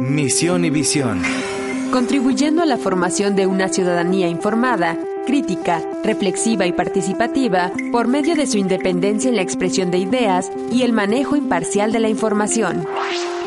Misión 0.00 0.64
y 0.64 0.70
visión. 0.70 1.22
Contribuyendo 1.92 2.60
a 2.60 2.66
la 2.66 2.76
formación 2.76 3.36
de 3.36 3.46
una 3.46 3.68
ciudadanía 3.68 4.26
informada, 4.26 4.98
crítica, 5.26 5.80
reflexiva 6.02 6.66
y 6.66 6.72
participativa 6.72 7.70
por 7.92 8.08
medio 8.08 8.34
de 8.34 8.48
su 8.48 8.58
independencia 8.58 9.28
en 9.28 9.36
la 9.36 9.42
expresión 9.42 9.92
de 9.92 9.98
ideas 9.98 10.50
y 10.72 10.82
el 10.82 10.92
manejo 10.92 11.36
imparcial 11.36 11.92
de 11.92 12.00
la 12.00 12.08
información. 12.08 12.84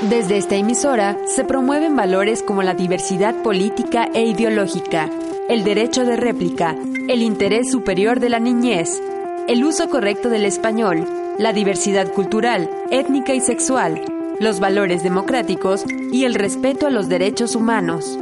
Desde 0.10 0.38
esta 0.38 0.56
emisora 0.56 1.18
se 1.28 1.44
promueven 1.44 1.98
valores 1.98 2.42
como 2.42 2.64
la 2.64 2.74
diversidad 2.74 3.36
política 3.44 4.08
e 4.14 4.24
ideológica, 4.26 5.10
el 5.50 5.66
derecho 5.66 6.06
de 6.06 6.16
réplica, 6.16 6.78
el 7.10 7.22
interés 7.22 7.70
superior 7.70 8.22
de 8.22 8.30
la 8.30 8.40
niñez, 8.40 9.02
el 9.50 9.66
uso 9.66 9.90
correcto 9.90 10.30
del 10.30 10.46
español, 10.46 11.06
la 11.38 11.52
diversidad 11.52 12.10
cultural, 12.14 12.70
étnica 12.92 13.34
y 13.34 13.42
sexual, 13.42 14.02
los 14.44 14.60
valores 14.60 15.02
democráticos 15.04 15.86
y 16.12 16.26
el 16.26 16.36
respeto 16.36 16.86
a 16.86 16.90
los 16.90 17.08
derechos 17.08 17.56
humanos. 17.56 18.20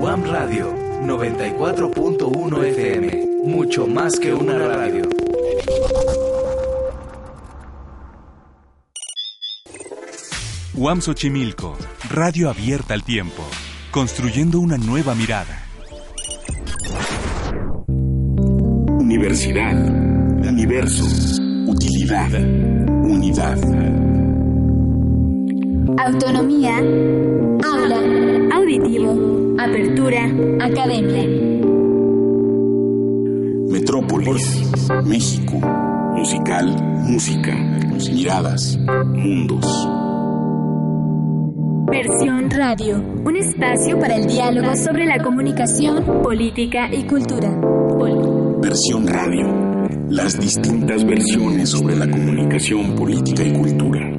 One 0.00 0.26
Radio 0.26 0.74
94.1 1.02 2.64
FM, 2.64 3.26
mucho 3.44 3.86
más 3.86 4.20
que 4.20 4.34
una 4.34 4.58
radio. 4.58 5.08
UAM 10.74 11.00
Xochimilco, 11.00 11.78
radio 12.10 12.50
abierta 12.50 12.92
al 12.92 13.04
tiempo, 13.04 13.42
construyendo 13.90 14.60
una 14.60 14.76
nueva 14.76 15.14
mirada. 15.14 15.62
Universidad, 18.98 19.76
universo, 20.46 21.04
utilidad, 21.68 22.32
unidad. 22.34 24.13
Autonomía. 25.98 26.78
Aula. 26.78 28.00
Auditivo. 28.54 29.54
Apertura. 29.58 30.24
Academia. 30.60 31.24
Metrópolis. 33.70 34.62
México. 35.04 35.60
Musical. 36.16 36.74
Música. 37.06 37.54
Miradas. 38.12 38.78
Mundos. 38.78 39.88
Versión 41.90 42.50
Radio, 42.50 42.96
un 43.24 43.36
espacio 43.36 43.98
para 44.00 44.16
el 44.16 44.26
diálogo 44.26 44.74
sobre 44.74 45.06
la 45.06 45.22
comunicación, 45.22 46.22
política 46.22 46.88
y 46.92 47.04
cultura. 47.04 47.50
Versión 48.60 49.06
Radio, 49.06 49.86
las 50.08 50.40
distintas 50.40 51.04
versiones 51.04 51.70
sobre 51.70 51.94
la 51.94 52.10
comunicación, 52.10 52.96
política 52.96 53.44
y 53.44 53.52
cultura. 53.52 54.14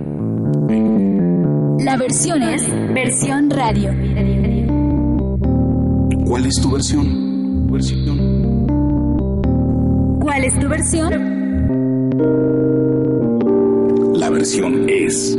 La 1.86 1.98
versión 1.98 2.42
es 2.42 2.68
versión 2.96 3.48
radio. 3.48 3.92
¿Cuál 6.26 6.48
es 6.48 6.56
tu 6.60 6.72
versión? 6.72 7.68
¿Cuál 10.20 10.46
es 10.46 10.60
tu 10.60 10.68
versión? 10.68 11.12
La 14.18 14.32
versión 14.32 14.90
es 14.90 15.38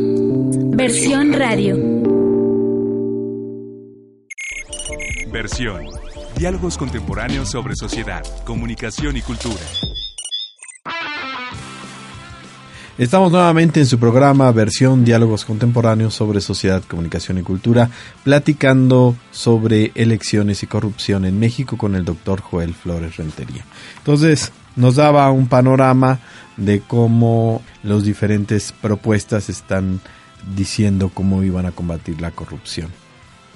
versión 0.76 1.32
radio. 1.32 1.76
Versión. 5.32 5.82
Diálogos 6.38 6.78
contemporáneos 6.78 7.50
sobre 7.50 7.74
sociedad, 7.74 8.22
comunicación 8.44 9.16
y 9.16 9.22
cultura. 9.22 9.64
Estamos 12.98 13.30
nuevamente 13.30 13.78
en 13.78 13.84
su 13.84 13.98
programa 13.98 14.50
versión 14.52 15.04
Diálogos 15.04 15.44
Contemporáneos 15.44 16.14
sobre 16.14 16.40
Sociedad, 16.40 16.82
Comunicación 16.82 17.36
y 17.36 17.42
Cultura, 17.42 17.90
platicando 18.24 19.14
sobre 19.30 19.92
elecciones 19.94 20.62
y 20.62 20.66
corrupción 20.66 21.26
en 21.26 21.38
México 21.38 21.76
con 21.76 21.94
el 21.94 22.06
doctor 22.06 22.40
Joel 22.40 22.72
Flores 22.72 23.18
Rentería. 23.18 23.66
Entonces, 23.98 24.50
nos 24.76 24.96
daba 24.96 25.30
un 25.30 25.46
panorama 25.46 26.20
de 26.56 26.80
cómo 26.80 27.60
las 27.82 28.02
diferentes 28.02 28.72
propuestas 28.72 29.50
están 29.50 30.00
diciendo 30.56 31.10
cómo 31.12 31.42
iban 31.42 31.66
a 31.66 31.72
combatir 31.72 32.22
la 32.22 32.30
corrupción. 32.30 32.88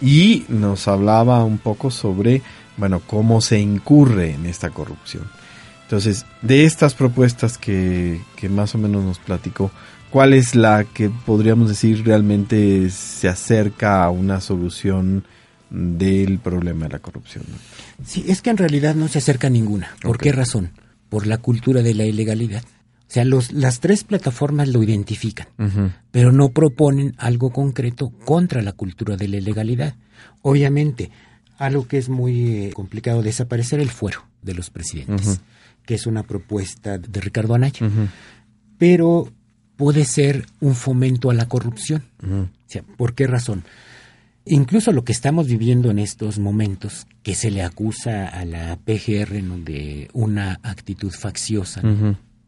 Y 0.02 0.44
nos 0.48 0.86
hablaba 0.86 1.44
un 1.44 1.56
poco 1.56 1.90
sobre, 1.90 2.42
bueno, 2.76 3.00
cómo 3.06 3.40
se 3.40 3.58
incurre 3.58 4.34
en 4.34 4.44
esta 4.44 4.68
corrupción. 4.68 5.39
Entonces, 5.90 6.24
de 6.40 6.66
estas 6.66 6.94
propuestas 6.94 7.58
que, 7.58 8.20
más 8.48 8.76
o 8.76 8.78
menos 8.78 9.02
nos 9.02 9.18
platicó, 9.18 9.72
¿cuál 10.10 10.34
es 10.34 10.54
la 10.54 10.84
que 10.84 11.10
podríamos 11.10 11.68
decir 11.68 12.06
realmente 12.06 12.88
se 12.90 13.28
acerca 13.28 14.04
a 14.04 14.10
una 14.10 14.40
solución 14.40 15.24
del 15.68 16.38
problema 16.38 16.86
de 16.86 16.92
la 16.92 17.00
corrupción? 17.00 17.42
Sí, 18.06 18.24
es 18.28 18.40
que 18.40 18.50
en 18.50 18.58
realidad 18.58 18.94
no 18.94 19.08
se 19.08 19.18
acerca 19.18 19.48
a 19.48 19.50
ninguna. 19.50 19.96
¿Por 20.00 20.18
qué 20.18 20.30
razón? 20.30 20.70
Por 21.08 21.26
la 21.26 21.38
cultura 21.38 21.82
de 21.82 21.94
la 21.94 22.04
ilegalidad. 22.04 22.62
O 22.62 23.12
sea, 23.12 23.24
los, 23.24 23.50
las 23.50 23.80
tres 23.80 24.04
plataformas 24.04 24.68
lo 24.68 24.84
identifican, 24.84 25.48
pero 26.12 26.30
no 26.30 26.50
proponen 26.50 27.16
algo 27.18 27.50
concreto 27.50 28.12
contra 28.24 28.62
la 28.62 28.74
cultura 28.74 29.16
de 29.16 29.26
la 29.26 29.38
ilegalidad. 29.38 29.96
Obviamente, 30.42 31.10
algo 31.58 31.88
que 31.88 31.98
es 31.98 32.08
muy 32.08 32.66
eh, 32.66 32.72
complicado 32.74 33.22
desaparecer 33.22 33.80
el 33.80 33.90
fuero 33.90 34.22
de 34.40 34.54
los 34.54 34.70
presidentes 34.70 35.40
que 35.84 35.94
es 35.94 36.06
una 36.06 36.22
propuesta 36.22 36.98
de 36.98 37.20
Ricardo 37.20 37.54
Anaya. 37.54 37.88
Pero 38.78 39.28
puede 39.76 40.04
ser 40.04 40.46
un 40.60 40.74
fomento 40.74 41.30
a 41.30 41.34
la 41.34 41.48
corrupción. 41.48 42.04
¿Por 42.96 43.14
qué 43.14 43.26
razón? 43.26 43.64
Incluso 44.44 44.92
lo 44.92 45.04
que 45.04 45.12
estamos 45.12 45.46
viviendo 45.46 45.90
en 45.90 45.98
estos 45.98 46.38
momentos, 46.38 47.06
que 47.22 47.34
se 47.34 47.50
le 47.50 47.62
acusa 47.62 48.26
a 48.26 48.44
la 48.44 48.76
PGR 48.76 49.42
de 49.64 50.08
una 50.12 50.58
actitud 50.62 51.12
facciosa, 51.12 51.82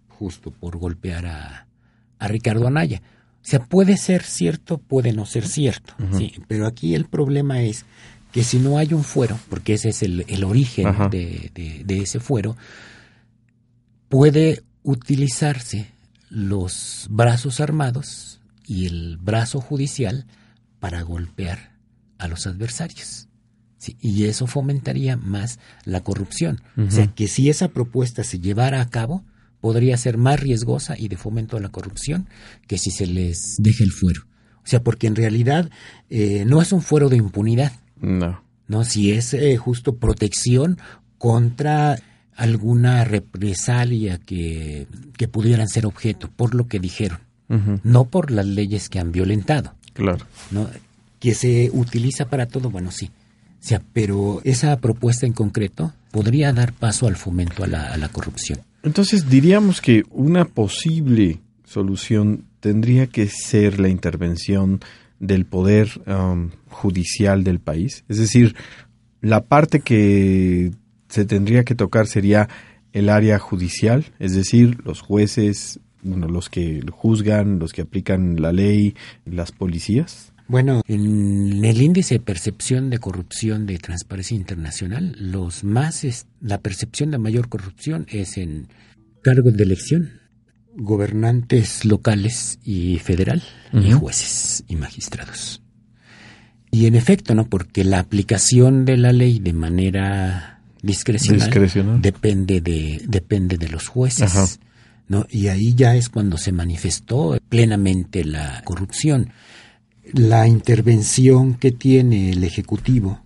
justo 0.09 0.51
por 0.51 0.79
golpear 0.79 1.27
a, 1.27 1.67
Ricardo 2.21 2.69
Anaya. 2.69 3.03
O 3.43 3.45
sea, 3.45 3.65
puede 3.65 3.97
ser 3.97 4.23
cierto, 4.23 4.79
puede 4.79 5.13
no 5.13 5.27
ser 5.27 5.47
cierto, 5.47 5.95
sí, 6.17 6.33
pero 6.47 6.67
aquí 6.67 6.95
el 6.95 7.07
problema 7.07 7.63
es 7.63 7.85
que 8.31 8.45
si 8.45 8.59
no 8.59 8.79
hay 8.79 8.95
un 8.95 9.05
fuero, 9.05 9.39
porque 9.49 9.75
ese 9.75 9.91
es 9.91 10.03
el, 10.03 10.45
origen 10.45 10.87
de, 11.11 11.51
de, 11.85 11.99
ese 11.99 12.21
fuero, 12.21 12.57
puede 14.13 14.63
utilizarse 14.83 15.87
los 16.29 17.07
brazos 17.09 17.61
armados 17.61 18.43
y 18.67 18.85
el 18.85 19.17
brazo 19.17 19.59
judicial 19.63 20.27
para 20.81 21.01
golpear 21.01 21.79
a 22.19 22.29
los 22.29 22.47
adversarios. 22.47 23.29
y 24.01 24.25
eso 24.25 24.47
fomentaría 24.47 25.17
más 25.17 25.59
la 25.87 26.03
corrupción. 26.03 26.61
O 26.77 26.91
sea, 26.91 27.07
que 27.07 27.27
si 27.27 27.49
esa 27.49 27.69
propuesta 27.69 28.23
se 28.23 28.39
llevara 28.39 28.83
a 28.83 28.91
cabo, 28.91 29.25
podría 29.63 29.97
ser 29.97 30.19
más 30.19 30.39
riesgosa 30.39 30.95
y 30.99 31.09
de 31.09 31.17
fomento 31.17 31.57
a 31.57 31.61
la 31.61 31.71
corrupción 31.71 32.29
que 32.67 32.77
si 32.77 32.91
se 32.91 33.07
les 33.07 33.57
deja 33.61 33.83
el 33.83 33.93
fuero. 33.93 34.27
O 34.59 34.67
sea, 34.67 34.83
porque 34.83 35.07
en 35.07 35.17
realidad 35.17 35.71
eh, 36.11 36.45
no 36.47 36.61
es 36.61 36.71
un 36.73 36.83
fuero 36.83 37.09
de 37.09 37.17
impunidad. 37.17 37.73
No. 37.99 38.45
No, 38.69 38.85
si 38.85 39.13
es 39.13 39.33
eh, 39.33 39.57
justo 39.57 39.97
protección 39.97 40.77
contra 41.17 41.99
alguna 42.43 43.05
represalia 43.05 44.19
que, 44.19 44.89
pudieran 45.31 45.69
ser 45.69 45.87
objeto 45.87 46.29
por 46.29 46.57
lo 46.57 46.67
que 46.67 46.81
dijeron, 46.81 47.21
no 47.85 48.07
por 48.07 48.33
las 48.33 48.47
leyes 48.47 48.89
que 48.89 48.99
han 48.99 49.13
violentado. 49.13 49.75
Claro. 49.93 50.27
¿no? 50.51 50.69
Que 51.21 51.35
se 51.35 51.71
utiliza 51.73 52.29
para 52.29 52.47
todo, 52.47 52.69
bueno, 52.71 52.91
sí. 52.91 53.07
O 53.07 53.65
sea, 53.65 53.81
pero 53.93 54.41
esa 54.43 54.77
propuesta 54.79 55.25
en 55.25 55.33
concreto 55.33 55.93
podría 56.11 56.53
dar 56.53 56.73
paso 56.73 57.07
al 57.07 57.15
fomento 57.15 57.63
a 57.63 57.69
la, 57.69 58.09
corrupción. 58.09 58.59
Entonces 58.83 59.29
diríamos 59.31 59.81
que 59.81 60.03
una 60.11 60.45
posible 60.45 61.39
solución 61.65 62.47
tendría 62.59 63.07
que 63.07 63.29
ser 63.29 63.79
la 63.79 63.89
intervención 63.89 64.81
del 65.21 65.47
poder 65.47 65.89
um, 66.09 66.51
judicial 66.69 67.45
del 67.45 67.61
país. 67.61 68.03
Es 68.09 68.19
decir, 68.19 68.57
la 69.21 69.45
parte 69.45 69.79
que 69.79 70.73
se 71.13 71.27
tendría 71.27 71.63
que 71.65 71.75
tocar 71.75 72.07
sería 72.07 72.49
el 72.95 73.11
área 73.11 73.39
judicial, 73.39 74.07
es 74.19 74.35
decir, 74.35 74.79
los 74.83 75.03
jueces, 75.03 75.79
bueno, 76.03 76.27
los 76.27 76.49
que 76.49 76.81
juzgan, 76.91 77.59
los 77.59 77.73
que 77.73 77.83
aplican 77.83 78.41
la 78.41 78.51
ley, 78.51 78.95
las 79.27 79.53
policías? 79.53 80.33
Bueno, 80.49 80.81
en 80.89 81.63
el 81.65 81.83
índice 81.83 82.15
de 82.15 82.21
percepción 82.21 82.89
de 82.89 82.99
corrupción 82.99 83.67
de 83.67 83.77
Transparencia 83.79 84.37
Internacional, 84.37 85.15
los 85.19 85.65
más 85.65 86.27
la 86.41 86.59
percepción 86.59 87.11
de 87.11 87.19
mayor 87.19 87.51
corrupción 87.51 88.07
es 88.09 88.39
en 88.39 88.69
cargos 89.23 89.55
de 89.55 89.65
elección, 89.65 90.21
gobernantes 90.75 91.85
locales 91.85 92.59
y 92.65 92.99
federal, 93.01 93.43
y 93.75 93.93
jueces 93.93 94.65
y 94.67 94.77
magistrados. 94.77 95.63
Y 96.71 96.87
en 96.87 96.95
efecto, 96.95 97.35
¿no? 97.35 97.51
Porque 97.51 97.85
la 97.85 97.99
aplicación 97.99 98.87
de 98.87 98.97
la 98.97 99.13
ley 99.13 99.41
de 99.41 99.53
manera 99.53 100.52
discrecional, 100.83 102.03
depende 102.03 102.61
de 102.61 103.03
depende 103.07 103.57
de 103.57 103.69
los 103.69 103.89
jueces. 103.89 104.59
¿no? 105.09 105.27
Y 105.31 105.49
ahí 105.49 105.75
ya 105.75 105.95
es 105.95 106.09
cuando 106.09 106.39
se 106.39 106.53
manifestó 106.53 107.39
plenamente 107.49 108.25
la 108.25 108.63
corrupción. 108.65 109.31
La 110.13 110.49
intervención 110.49 111.55
que 111.55 111.71
tiene 111.71 112.31
el 112.31 112.45
Ejecutivo 112.45 113.23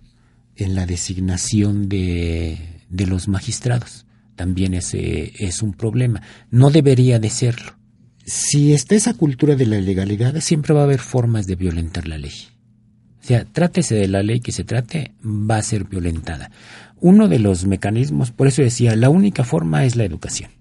en 0.55 0.75
la 0.75 0.85
designación 0.85 1.87
de, 1.89 2.57
de 2.89 3.07
los 3.07 3.27
magistrados 3.27 4.05
también 4.37 4.73
es, 4.73 4.93
es 4.93 5.61
un 5.61 5.73
problema. 5.73 6.21
No 6.51 6.69
debería 6.69 7.19
de 7.19 7.29
serlo. 7.29 7.73
Si 8.25 8.73
está 8.73 8.95
esa 8.95 9.13
cultura 9.13 9.55
de 9.55 9.65
la 9.65 9.77
ilegalidad, 9.77 10.39
siempre 10.39 10.73
va 10.73 10.81
a 10.81 10.83
haber 10.83 10.99
formas 10.99 11.47
de 11.47 11.55
violentar 11.55 12.07
la 12.07 12.17
ley. 12.17 12.33
O 13.21 13.25
sea, 13.27 13.43
trátese 13.45 13.95
de 13.95 14.07
la 14.07 14.23
ley 14.23 14.39
que 14.39 14.53
se 14.53 14.63
trate, 14.63 15.13
va 15.25 15.57
a 15.57 15.63
ser 15.63 15.83
violentada. 15.85 16.51
Uno 16.99 17.27
de 17.27 17.39
los 17.39 17.65
mecanismos, 17.65 18.31
por 18.31 18.47
eso 18.47 18.61
decía, 18.61 18.95
la 18.95 19.09
única 19.09 19.43
forma 19.43 19.85
es 19.85 19.95
la 19.95 20.03
educación, 20.03 20.51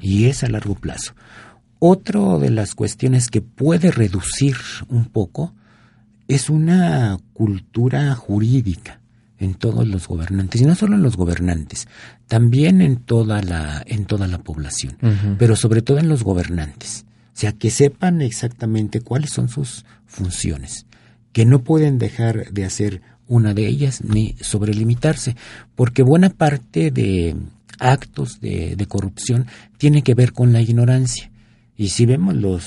y 0.00 0.26
es 0.26 0.42
a 0.42 0.48
largo 0.48 0.74
plazo. 0.74 1.14
Otro 1.78 2.38
de 2.38 2.50
las 2.50 2.74
cuestiones 2.74 3.28
que 3.28 3.42
puede 3.42 3.90
reducir 3.90 4.56
un 4.88 5.06
poco 5.06 5.54
es 6.28 6.50
una 6.50 7.18
cultura 7.32 8.14
jurídica 8.14 9.00
en 9.38 9.54
todos 9.54 9.86
los 9.86 10.08
gobernantes, 10.08 10.60
y 10.60 10.64
no 10.64 10.74
solo 10.74 10.96
en 10.96 11.02
los 11.02 11.16
gobernantes, 11.16 11.88
también 12.26 12.80
en 12.80 12.96
toda 12.96 13.42
la, 13.42 13.82
en 13.86 14.06
toda 14.06 14.26
la 14.26 14.38
población, 14.38 14.96
pero 15.38 15.56
sobre 15.56 15.82
todo 15.82 15.98
en 15.98 16.08
los 16.08 16.22
gobernantes. 16.22 17.04
O 17.34 17.38
sea, 17.38 17.52
que 17.52 17.70
sepan 17.70 18.22
exactamente 18.22 19.02
cuáles 19.02 19.30
son 19.30 19.48
sus 19.48 19.84
funciones, 20.06 20.86
que 21.32 21.44
no 21.44 21.62
pueden 21.62 21.98
dejar 21.98 22.50
de 22.50 22.64
hacer 22.64 23.02
una 23.28 23.54
de 23.54 23.66
ellas 23.66 24.02
ni 24.04 24.36
sobrelimitarse, 24.40 25.36
porque 25.74 26.02
buena 26.02 26.30
parte 26.30 26.90
de 26.90 27.36
actos 27.78 28.40
de, 28.40 28.86
corrupción 28.88 29.46
tiene 29.78 30.02
que 30.02 30.14
ver 30.14 30.32
con 30.32 30.52
la 30.52 30.60
ignorancia. 30.60 31.30
Y 31.76 31.88
si 31.88 32.06
vemos 32.06 32.34
los 32.34 32.64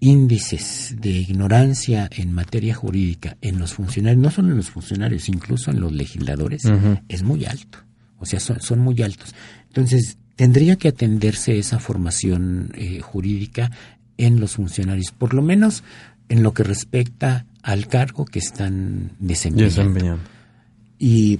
índices 0.00 0.96
de 1.00 1.10
ignorancia 1.10 2.08
en 2.12 2.32
materia 2.32 2.74
jurídica 2.74 3.36
en 3.40 3.58
los 3.58 3.74
funcionarios, 3.74 4.22
no 4.22 4.30
solo 4.30 4.50
en 4.50 4.56
los 4.56 4.70
funcionarios, 4.70 5.28
incluso 5.28 5.70
en 5.70 5.80
los 5.80 5.92
legisladores, 5.92 6.62
es 7.08 7.22
muy 7.22 7.44
alto. 7.44 7.78
O 8.18 8.26
sea, 8.26 8.40
son, 8.40 8.78
muy 8.78 9.02
altos. 9.02 9.34
Entonces, 9.68 10.16
tendría 10.36 10.76
que 10.76 10.88
atenderse 10.88 11.58
esa 11.58 11.78
formación 11.78 12.72
eh, 12.74 13.00
jurídica 13.00 13.70
en 14.16 14.40
los 14.40 14.52
funcionarios, 14.52 15.10
por 15.10 15.34
lo 15.34 15.42
menos 15.42 15.82
en 16.28 16.42
lo 16.42 16.52
que 16.52 16.62
respecta 16.62 17.46
al 17.62 17.88
cargo 17.88 18.24
que 18.24 18.38
están 18.38 19.12
desempeñando. 19.18 20.18
Y 20.98 21.38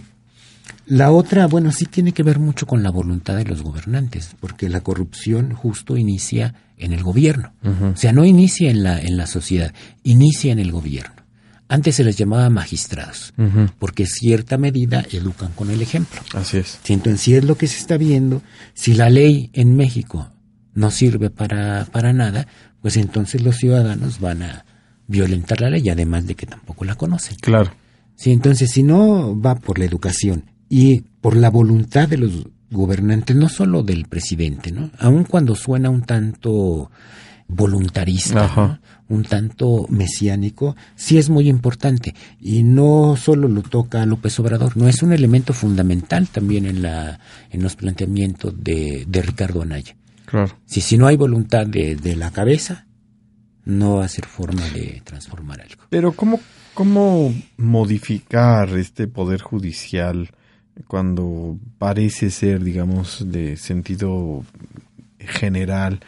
la 0.86 1.10
otra, 1.10 1.46
bueno, 1.46 1.72
sí 1.72 1.86
tiene 1.86 2.12
que 2.12 2.22
ver 2.22 2.38
mucho 2.38 2.66
con 2.66 2.82
la 2.82 2.90
voluntad 2.90 3.36
de 3.36 3.44
los 3.44 3.62
gobernantes, 3.62 4.36
porque 4.40 4.68
la 4.68 4.82
corrupción 4.82 5.54
justo 5.54 5.96
inicia 5.96 6.54
en 6.76 6.92
el 6.92 7.02
gobierno. 7.02 7.52
O 7.92 7.96
sea, 7.96 8.12
no 8.12 8.24
inicia 8.24 8.70
en 8.70 8.82
la, 8.82 9.00
en 9.00 9.16
la 9.16 9.26
sociedad, 9.26 9.72
inicia 10.02 10.52
en 10.52 10.58
el 10.58 10.72
gobierno. 10.72 11.14
Antes 11.68 11.96
se 11.96 12.04
les 12.04 12.16
llamaba 12.16 12.50
magistrados, 12.50 13.32
porque 13.78 14.02
en 14.02 14.08
cierta 14.08 14.58
medida 14.58 15.04
educan 15.10 15.52
con 15.52 15.70
el 15.70 15.80
ejemplo. 15.80 16.20
Así 16.34 16.58
es. 16.58 16.78
entonces, 16.88 17.20
si 17.22 17.34
es 17.34 17.44
lo 17.44 17.56
que 17.56 17.66
se 17.66 17.78
está 17.78 17.96
viendo, 17.96 18.42
si 18.74 18.94
la 18.94 19.08
ley 19.08 19.50
en 19.54 19.76
México 19.76 20.28
no 20.74 20.90
sirve 20.90 21.30
para, 21.30 21.86
para 21.86 22.12
nada, 22.12 22.46
pues 22.82 22.96
entonces 22.96 23.42
los 23.42 23.56
ciudadanos 23.56 24.20
van 24.20 24.42
a 24.42 24.64
violentar 25.06 25.60
la 25.60 25.70
ley, 25.70 25.88
además 25.88 26.26
de 26.26 26.34
que 26.34 26.46
tampoco 26.46 26.84
la 26.84 26.94
conocen. 26.94 27.36
Claro. 27.40 27.72
Sí, 28.16 28.30
entonces, 28.32 28.70
si 28.70 28.82
no 28.82 29.38
va 29.40 29.56
por 29.56 29.78
la 29.78 29.84
educación 29.84 30.44
y 30.68 31.02
por 31.20 31.36
la 31.36 31.50
voluntad 31.50 32.08
de 32.08 32.18
los 32.18 32.46
gobernantes, 32.70 33.36
no 33.36 33.48
solo 33.48 33.82
del 33.82 34.06
presidente, 34.06 34.72
¿no? 34.72 34.90
Aun 34.98 35.24
cuando 35.24 35.54
suena 35.54 35.90
un 35.90 36.02
tanto 36.02 36.90
voluntarista, 37.46 38.80
un 39.08 39.22
tanto 39.24 39.86
mesiánico, 39.90 40.76
sí 40.96 41.18
es 41.18 41.28
muy 41.28 41.48
importante. 41.48 42.14
Y 42.40 42.62
no 42.62 43.16
solo 43.16 43.48
lo 43.48 43.62
toca 43.62 44.04
López 44.06 44.38
Obrador, 44.40 44.76
no 44.76 44.88
es 44.88 45.02
un 45.02 45.12
elemento 45.12 45.52
fundamental 45.52 46.28
también 46.28 46.66
en, 46.66 46.82
la, 46.82 47.20
en 47.50 47.62
los 47.62 47.76
planteamientos 47.76 48.54
de, 48.58 49.04
de 49.06 49.22
Ricardo 49.22 49.62
Anaya. 49.62 49.96
Claro. 50.24 50.56
Si, 50.64 50.80
si 50.80 50.96
no 50.96 51.06
hay 51.06 51.16
voluntad 51.16 51.66
de, 51.66 51.96
de 51.96 52.16
la 52.16 52.30
cabeza, 52.30 52.83
no 53.64 53.96
va 53.96 54.04
a 54.04 54.08
ser 54.08 54.26
forma 54.26 54.62
de 54.70 55.02
transformar 55.04 55.60
algo. 55.62 55.82
Pero 55.90 56.12
¿cómo, 56.12 56.40
cómo 56.74 57.34
modificar 57.56 58.70
este 58.70 59.06
poder 59.06 59.40
judicial 59.40 60.30
cuando 60.86 61.58
parece 61.78 62.30
ser, 62.30 62.62
digamos, 62.62 63.24
de 63.30 63.56
sentido 63.56 64.44
general 65.18 66.00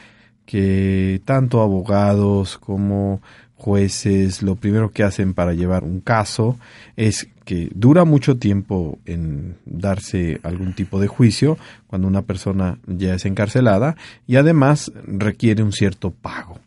que 0.44 1.20
tanto 1.24 1.60
abogados 1.60 2.58
como 2.58 3.20
jueces 3.56 4.42
lo 4.42 4.54
primero 4.54 4.90
que 4.90 5.02
hacen 5.02 5.32
para 5.34 5.54
llevar 5.54 5.82
un 5.82 6.00
caso 6.00 6.58
es 6.94 7.28
que 7.44 7.70
dura 7.74 8.04
mucho 8.04 8.36
tiempo 8.36 8.98
en 9.06 9.56
darse 9.64 10.40
algún 10.42 10.74
tipo 10.74 11.00
de 11.00 11.06
juicio 11.06 11.56
cuando 11.86 12.06
una 12.06 12.22
persona 12.22 12.78
ya 12.86 13.14
es 13.14 13.24
encarcelada 13.24 13.96
y 14.26 14.36
además 14.36 14.92
requiere 15.06 15.62
un 15.62 15.72
cierto 15.72 16.10
pago. 16.10 16.58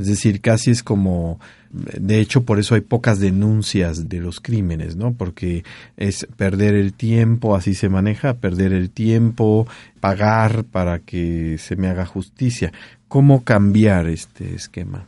Es 0.00 0.06
decir, 0.06 0.40
casi 0.40 0.70
es 0.70 0.82
como, 0.82 1.38
de 1.70 2.20
hecho, 2.20 2.44
por 2.44 2.58
eso 2.58 2.74
hay 2.74 2.80
pocas 2.80 3.20
denuncias 3.20 4.08
de 4.08 4.18
los 4.18 4.40
crímenes, 4.40 4.96
¿no? 4.96 5.12
Porque 5.12 5.62
es 5.96 6.26
perder 6.36 6.74
el 6.74 6.94
tiempo, 6.94 7.54
así 7.54 7.74
se 7.74 7.90
maneja, 7.90 8.38
perder 8.38 8.72
el 8.72 8.90
tiempo, 8.90 9.68
pagar 10.00 10.64
para 10.64 11.00
que 11.00 11.58
se 11.58 11.76
me 11.76 11.88
haga 11.88 12.06
justicia. 12.06 12.72
¿Cómo 13.08 13.44
cambiar 13.44 14.06
este 14.06 14.54
esquema? 14.54 15.06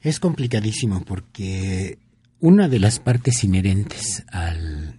Es 0.00 0.20
complicadísimo 0.20 1.04
porque 1.04 1.98
una 2.40 2.68
de 2.68 2.78
las 2.78 2.98
partes 2.98 3.44
inherentes 3.44 4.24
al 4.28 4.98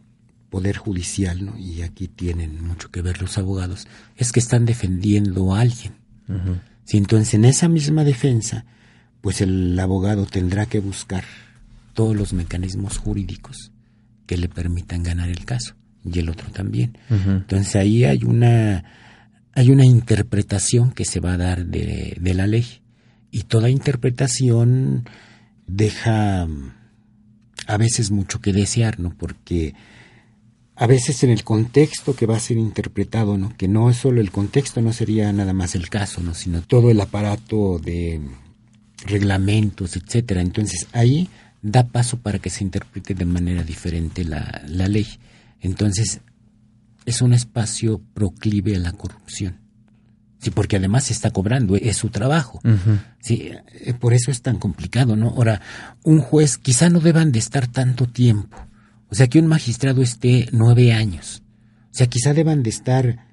poder 0.50 0.78
judicial, 0.78 1.46
¿no? 1.46 1.58
y 1.58 1.82
aquí 1.82 2.08
tienen 2.08 2.64
mucho 2.64 2.92
que 2.92 3.02
ver 3.02 3.22
los 3.22 3.38
abogados, 3.38 3.88
es 4.16 4.32
que 4.32 4.40
están 4.40 4.66
defendiendo 4.66 5.56
a 5.56 5.62
alguien. 5.62 5.94
Si 6.88 6.98
entonces 6.98 7.34
en 7.34 7.44
esa 7.44 7.68
misma 7.68 8.06
defensa, 8.06 8.66
pues 9.20 9.42
el 9.42 9.78
abogado 9.78 10.26
tendrá 10.26 10.68
que 10.68 10.80
buscar 10.80 11.26
todos 11.94 12.16
los 12.16 12.32
mecanismos 12.32 12.98
jurídicos 12.98 13.74
que 14.26 14.38
le 14.38 14.48
permitan 14.48 15.04
ganar 15.04 15.28
el 15.28 15.44
caso 15.44 15.76
y 16.06 16.20
el 16.20 16.30
otro 16.30 16.50
también. 16.50 16.98
Entonces 17.10 17.76
ahí 17.76 18.06
hay 18.06 18.24
una 18.24 18.86
hay 19.54 19.70
una 19.70 19.86
interpretación 19.86 20.92
que 20.92 21.04
se 21.04 21.20
va 21.20 21.34
a 21.34 21.38
dar 21.38 21.66
de, 21.66 22.16
de 22.22 22.34
la 22.34 22.48
ley 22.48 22.66
y 23.32 23.44
toda 23.44 23.70
interpretación 23.70 25.10
deja 25.66 26.48
a 27.68 27.78
veces 27.78 28.12
mucho 28.12 28.40
que 28.40 28.54
desear, 28.54 28.98
¿no? 29.02 29.10
Porque 29.10 29.76
a 30.80 30.86
veces 30.86 31.24
en 31.24 31.32
el 31.32 31.44
contexto 31.44 32.16
que 32.16 32.28
va 32.28 32.38
a 32.38 32.40
ser 32.40 32.58
interpretado, 32.58 33.38
¿no? 33.38 33.56
que 33.58 33.68
no 33.68 33.90
es 33.90 33.98
solo 33.98 34.22
el 34.22 34.32
contexto, 34.32 34.80
no 34.80 34.94
sería 34.94 35.34
nada 35.34 35.52
más 35.52 35.74
el 35.74 35.90
caso, 35.90 36.22
¿no? 36.22 36.36
sino 36.36 36.62
todo 36.62 36.92
el 36.92 37.02
aparato 37.02 37.80
de 37.80 38.22
reglamentos, 39.06 39.96
etcétera. 39.96 40.42
Entonces 40.42 40.88
ahí 40.94 41.30
da 41.64 41.88
paso 41.88 42.20
para 42.20 42.38
que 42.38 42.52
se 42.52 42.64
interprete 42.64 43.16
de 43.16 43.26
manera 43.26 43.64
diferente 43.64 44.24
la, 44.24 44.62
la 44.68 44.88
ley. 44.88 45.08
Entonces 45.62 46.22
es 47.06 47.22
un 47.24 47.34
espacio 47.34 48.00
proclive 48.14 48.76
a 48.76 48.80
la 48.80 48.92
corrupción. 48.92 49.58
Sí, 50.38 50.52
porque 50.52 50.76
además 50.76 51.06
se 51.06 51.14
está 51.14 51.32
cobrando, 51.32 51.76
es 51.76 51.98
su 51.98 52.10
trabajo. 52.10 52.62
Sí, 53.20 53.50
eh, 53.82 53.96
por 53.96 54.14
eso 54.14 54.30
es 54.30 54.44
tan 54.44 54.60
complicado, 54.60 55.16
¿no? 55.16 55.30
Ahora, 55.30 55.62
un 56.04 56.20
juez 56.20 56.60
quizá 56.60 56.92
no 56.92 57.00
deban 57.00 57.32
de 57.32 57.40
estar 57.40 57.66
tanto 57.66 58.06
tiempo 58.06 58.67
o 59.10 59.16
sea, 59.16 59.28
que 59.28 59.40
un 59.40 59.48
magistrado 59.48 60.02
esté 60.02 60.48
nueve 60.52 60.94
años. 60.94 61.44
O 61.92 61.98
sea, 61.98 62.08
quizá 62.08 62.34
deban 62.34 62.64
de 62.64 62.70
estar 62.70 63.28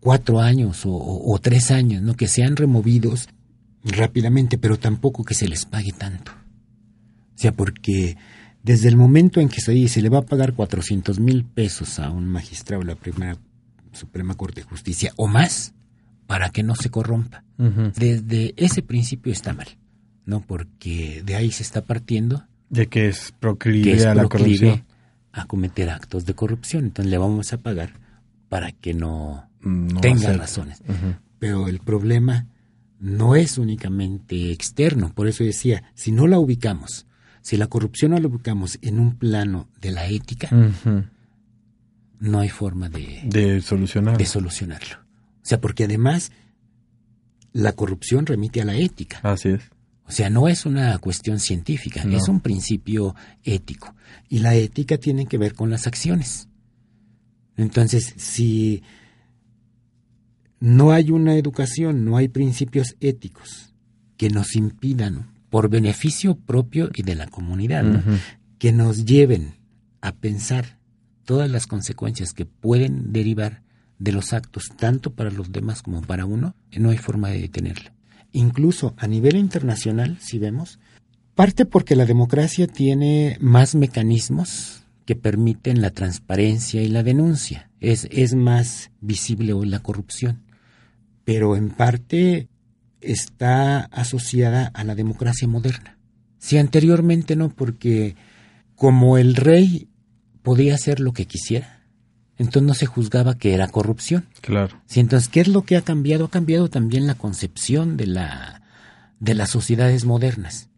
cuatro 0.00 0.40
años 0.40 0.82
o, 0.84 1.38
tres 1.42 1.70
años, 1.70 2.02
¿no? 2.02 2.14
Que 2.14 2.28
sean 2.28 2.56
removidos 2.56 3.28
rápidamente, 3.84 4.58
pero 4.58 4.78
tampoco 4.78 5.24
que 5.24 5.34
se 5.34 5.48
les 5.48 5.66
pague 5.66 5.92
tanto. 5.92 6.32
O 6.32 7.38
sea, 7.38 7.52
porque 7.52 8.16
desde 8.62 8.88
el 8.88 8.96
momento 8.96 9.40
en 9.40 9.48
que 9.48 9.60
se 9.60 9.72
dice 9.72 10.02
le 10.02 10.08
va 10.08 10.18
a 10.18 10.26
pagar 10.26 10.54
cuatrocientos 10.54 11.20
mil 11.20 11.44
pesos 11.44 11.98
a 11.98 12.10
un 12.10 12.26
magistrado 12.26 12.82
la 12.82 12.96
primera 12.96 13.36
Suprema 13.92 14.34
Corte 14.34 14.62
de 14.62 14.66
Justicia 14.66 15.12
o 15.16 15.26
más 15.26 15.74
para 16.26 16.50
que 16.50 16.62
no 16.62 16.74
se 16.74 16.90
corrompa. 16.90 17.44
Desde 17.56 18.54
ese 18.56 18.82
principio 18.82 19.32
está 19.32 19.52
mal, 19.52 19.68
¿no? 20.26 20.40
Porque 20.40 21.22
de 21.24 21.36
ahí 21.36 21.50
se 21.50 21.62
está 21.62 21.82
partiendo. 21.82 22.44
De 22.68 22.86
que 22.86 23.08
es 23.08 23.32
proclive 23.38 24.06
a 24.06 24.14
la 24.14 24.28
corrupción. 24.28 24.84
A 25.32 25.46
cometer 25.46 25.90
actos 25.90 26.24
de 26.26 26.34
corrupción. 26.34 26.84
Entonces 26.84 27.10
le 27.10 27.18
vamos 27.18 27.52
a 27.52 27.58
pagar 27.58 27.92
para 28.48 28.72
que 28.72 28.94
no, 28.94 29.48
tenga 30.00 30.32
razones. 30.32 30.82
Pero 31.38 31.68
el 31.68 31.80
problema 31.80 32.46
no 32.98 33.36
es 33.36 33.58
únicamente 33.58 34.50
externo. 34.52 35.12
Por 35.14 35.28
eso 35.28 35.44
decía, 35.44 35.84
si 35.94 36.12
no 36.12 36.26
la 36.26 36.38
ubicamos, 36.38 37.06
si 37.42 37.56
la 37.56 37.66
corrupción 37.66 38.12
no 38.12 38.18
la 38.18 38.28
ubicamos 38.28 38.78
en 38.82 38.98
un 38.98 39.16
plano 39.16 39.68
de 39.80 39.92
la 39.92 40.06
ética, 40.06 40.48
no 42.20 42.40
hay 42.40 42.48
forma 42.48 42.88
de, 42.88 43.20
de, 43.24 43.60
solucionarlo. 43.60 44.18
de 44.18 44.26
solucionarlo. 44.26 44.96
O 44.96 45.48
sea, 45.48 45.60
porque 45.60 45.84
además 45.84 46.32
la 47.52 47.72
corrupción 47.72 48.26
remite 48.26 48.60
a 48.60 48.64
la 48.64 48.76
ética. 48.76 49.20
Así 49.22 49.50
es. 49.50 49.70
O 50.08 50.12
sea, 50.12 50.30
no 50.30 50.48
es 50.48 50.64
una 50.64 50.96
cuestión 50.98 51.38
científica, 51.38 52.02
es 52.10 52.28
un 52.28 52.40
principio 52.40 53.14
ético. 53.44 53.94
Y 54.28 54.38
la 54.38 54.54
ética 54.54 54.96
tiene 54.96 55.26
que 55.26 55.36
ver 55.36 55.52
con 55.52 55.68
las 55.68 55.86
acciones. 55.86 56.48
Entonces, 57.58 58.14
si 58.16 58.82
no 60.60 60.92
hay 60.92 61.10
una 61.10 61.34
educación, 61.34 62.06
no 62.06 62.16
hay 62.16 62.28
principios 62.28 62.96
éticos 63.00 63.74
que 64.16 64.30
nos 64.30 64.56
impidan, 64.56 65.34
por 65.50 65.68
beneficio 65.68 66.36
propio 66.36 66.90
y 66.94 67.02
de 67.02 67.14
la 67.14 67.26
comunidad, 67.26 68.02
que 68.58 68.72
nos 68.72 69.04
lleven 69.04 69.54
a 70.00 70.12
pensar 70.12 70.78
todas 71.24 71.50
las 71.50 71.66
consecuencias 71.66 72.32
que 72.32 72.46
pueden 72.46 73.12
derivar 73.12 73.62
de 73.98 74.12
los 74.12 74.32
actos, 74.32 74.70
tanto 74.76 75.14
para 75.14 75.30
los 75.30 75.52
demás 75.52 75.82
como 75.82 76.00
para 76.02 76.24
uno, 76.24 76.54
no 76.76 76.90
hay 76.90 76.98
forma 76.98 77.28
de 77.28 77.40
detenerlo. 77.40 77.90
Incluso 78.32 78.94
a 78.96 79.06
nivel 79.06 79.36
internacional, 79.36 80.18
si 80.20 80.38
vemos, 80.38 80.78
parte 81.34 81.64
porque 81.64 81.96
la 81.96 82.04
democracia 82.04 82.66
tiene 82.66 83.36
más 83.40 83.74
mecanismos 83.74 84.82
que 85.06 85.16
permiten 85.16 85.80
la 85.80 85.90
transparencia 85.90 86.82
y 86.82 86.88
la 86.88 87.02
denuncia. 87.02 87.70
Es, 87.80 88.06
es 88.10 88.34
más 88.34 88.90
visible 89.00 89.52
hoy 89.52 89.68
la 89.68 89.80
corrupción 89.80 90.48
pero 91.28 91.56
en 91.56 91.68
parte 91.68 92.48
está 93.02 93.80
asociada 93.80 94.70
a 94.72 94.82
la 94.82 94.94
democracia 94.94 95.46
moderna. 95.46 95.98
Si 96.38 96.56
anteriormente 96.56 97.36
no, 97.36 97.50
porque 97.50 98.16
como 98.74 99.18
el 99.18 99.36
rey 99.36 99.90
podía 100.40 100.74
hacer 100.74 101.00
lo 101.00 101.12
que 101.12 101.26
quisiera, 101.26 101.77
entonces 102.38 102.62
no 102.62 102.74
se 102.74 102.86
juzgaba 102.86 103.36
que 103.36 103.52
era 103.52 103.68
corrupción. 103.68 104.26
Claro. 104.40 104.80
Si 104.86 105.00
entonces, 105.00 105.28
¿qué 105.28 105.40
es 105.40 105.48
lo 105.48 105.62
que 105.62 105.76
ha 105.76 105.82
cambiado? 105.82 106.26
Ha 106.26 106.30
cambiado 106.30 106.68
también 106.68 107.06
la 107.06 107.16
concepción 107.16 107.96
de 107.96 108.06
la 108.06 108.62
de 109.20 109.34
las 109.34 109.50
sociedades 109.50 110.04
modernas. 110.04 110.68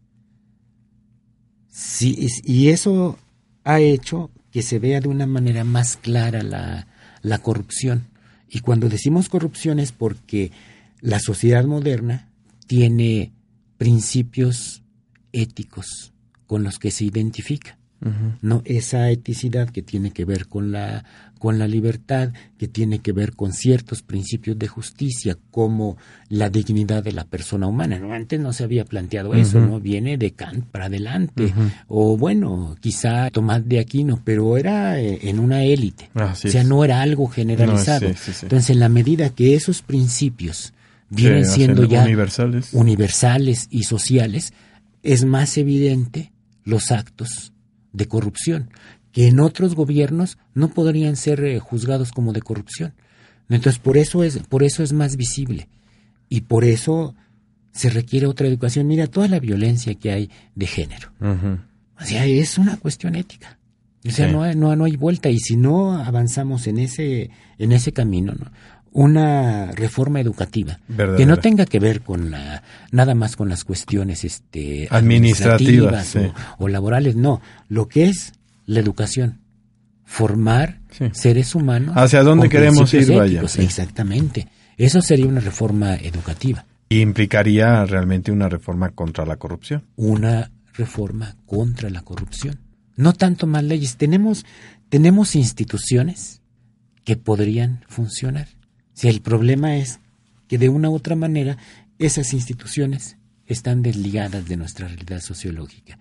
Sí, 1.69 2.27
y 2.43 2.69
eso 2.69 3.19
ha 3.63 3.79
hecho 3.79 4.31
que 4.51 4.63
se 4.63 4.79
vea 4.79 4.99
de 4.99 5.07
una 5.07 5.27
manera 5.27 5.63
más 5.63 5.95
clara 5.95 6.41
la, 6.41 6.87
la 7.21 7.37
corrupción. 7.37 8.07
Y 8.49 8.59
cuando 8.59 8.89
decimos 8.89 9.29
corrupción 9.29 9.79
es 9.79 9.91
porque 9.91 10.51
la 10.99 11.19
sociedad 11.19 11.63
moderna 11.65 12.27
tiene 12.67 13.31
principios 13.77 14.83
éticos 15.31 16.13
con 16.47 16.63
los 16.63 16.79
que 16.79 16.91
se 16.91 17.05
identifica. 17.05 17.77
No 18.41 18.63
esa 18.65 19.09
eticidad 19.11 19.69
que 19.69 19.83
tiene 19.83 20.11
que 20.11 20.25
ver 20.25 20.47
con 20.47 20.71
la 20.71 21.03
con 21.41 21.57
la 21.57 21.67
libertad, 21.67 22.29
que 22.59 22.67
tiene 22.67 22.99
que 22.99 23.13
ver 23.13 23.33
con 23.33 23.51
ciertos 23.51 24.03
principios 24.03 24.59
de 24.59 24.67
justicia, 24.67 25.35
como 25.49 25.97
la 26.29 26.51
dignidad 26.51 27.03
de 27.03 27.13
la 27.13 27.23
persona 27.23 27.65
humana. 27.65 27.97
¿no? 27.97 28.13
Antes 28.13 28.39
no 28.39 28.53
se 28.53 28.63
había 28.63 28.85
planteado 28.85 29.33
eso, 29.33 29.59
¿no? 29.59 29.79
Viene 29.79 30.19
de 30.19 30.33
Kant 30.33 30.65
para 30.65 30.85
adelante. 30.85 31.51
O 31.87 32.15
bueno, 32.15 32.75
quizá 32.79 33.31
Tomás 33.31 33.67
de 33.67 33.79
Aquino, 33.79 34.21
pero 34.23 34.55
era 34.55 35.01
eh, 35.01 35.17
en 35.23 35.39
una 35.39 35.63
élite. 35.63 36.11
o 36.13 36.35
sea, 36.35 36.63
no 36.63 36.85
era 36.85 37.01
algo 37.01 37.27
generalizado. 37.27 38.05
Entonces, 38.05 38.69
en 38.69 38.79
la 38.79 38.89
medida 38.89 39.31
que 39.31 39.55
esos 39.55 39.81
principios 39.81 40.73
vienen 41.09 41.45
siendo 41.45 41.85
ya 41.85 42.03
universales. 42.03 42.69
universales 42.73 43.67
y 43.71 43.85
sociales, 43.85 44.53
es 45.01 45.25
más 45.25 45.57
evidente 45.57 46.31
los 46.65 46.91
actos 46.91 47.51
de 47.93 48.07
corrupción, 48.07 48.69
que 49.11 49.27
en 49.27 49.39
otros 49.39 49.75
gobiernos 49.75 50.37
no 50.53 50.69
podrían 50.69 51.15
ser 51.15 51.43
eh, 51.43 51.59
juzgados 51.59 52.11
como 52.11 52.33
de 52.33 52.41
corrupción. 52.41 52.93
Entonces, 53.49 53.79
por 53.79 53.97
eso 53.97 54.23
es, 54.23 54.39
por 54.39 54.63
eso 54.63 54.83
es 54.83 54.93
más 54.93 55.17
visible. 55.17 55.67
Y 56.29 56.41
por 56.41 56.63
eso 56.63 57.15
se 57.73 57.89
requiere 57.89 58.25
otra 58.25 58.47
educación. 58.47 58.87
Mira, 58.87 59.07
toda 59.07 59.27
la 59.27 59.39
violencia 59.39 59.95
que 59.95 60.11
hay 60.11 60.29
de 60.55 60.67
género. 60.67 61.11
O 61.99 62.05
sea, 62.05 62.25
es 62.25 62.57
una 62.57 62.77
cuestión 62.77 63.15
ética. 63.15 63.59
O 64.07 64.09
sea, 64.09 64.31
no, 64.31 64.43
hay, 64.43 64.55
no, 64.55 64.75
no 64.75 64.85
hay 64.85 64.95
vuelta. 64.95 65.29
Y 65.29 65.39
si 65.39 65.57
no 65.57 65.93
avanzamos 65.93 66.67
en 66.67 66.79
ese, 66.79 67.29
en 67.57 67.71
ese 67.71 67.91
camino, 67.91 68.33
¿no? 68.33 68.51
Una 68.91 69.71
reforma 69.71 70.19
educativa 70.19 70.79
que 71.17 71.25
no 71.25 71.37
tenga 71.37 71.65
que 71.65 71.79
ver 71.79 72.01
con 72.01 72.29
la 72.29 72.61
nada 72.91 73.15
más 73.15 73.35
con 73.35 73.49
las 73.49 73.63
cuestiones 73.63 74.23
este 74.25 74.87
administrativas, 74.91 76.17
o, 76.57 76.67
laborales 76.67 77.15
no. 77.15 77.41
Lo 77.69 77.87
que 77.87 78.05
es 78.09 78.33
la 78.65 78.79
educación 78.79 79.39
formar 80.03 80.81
seres 81.13 81.55
humanos 81.55 81.95
hacia 81.95 82.21
dónde 82.21 82.49
queremos 82.49 82.93
ir 82.93 83.15
vaya 83.15 83.41
exactamente. 83.41 84.47
Eso 84.77 85.01
sería 85.01 85.27
una 85.27 85.41
reforma 85.41 85.95
educativa. 85.95 86.65
Y 86.89 87.01
implicaría 87.01 87.85
realmente 87.85 88.31
una 88.31 88.49
reforma 88.49 88.89
contra 88.89 89.25
la 89.25 89.37
corrupción. 89.37 89.83
Una 89.95 90.51
reforma 90.73 91.37
contra 91.45 91.89
la 91.89 92.01
corrupción. 92.01 92.59
No 92.97 93.13
tanto 93.13 93.47
más 93.47 93.63
leyes. 93.63 93.95
Tenemos 93.95 94.45
tenemos 94.89 95.35
instituciones 95.35 96.41
que 97.05 97.15
podrían 97.15 97.85
funcionar 97.87 98.47
si 99.01 99.07
el 99.07 99.21
problema 99.21 99.77
es 99.77 99.99
que 100.47 100.59
de 100.59 100.69
una 100.69 100.91
u 100.91 100.93
otra 100.93 101.15
manera 101.15 101.57
esas 101.97 102.33
instituciones 102.33 103.17
están 103.47 103.81
desligadas 103.81 104.47
de 104.47 104.57
nuestra 104.57 104.87
realidad 104.87 105.21
sociológica. 105.21 105.97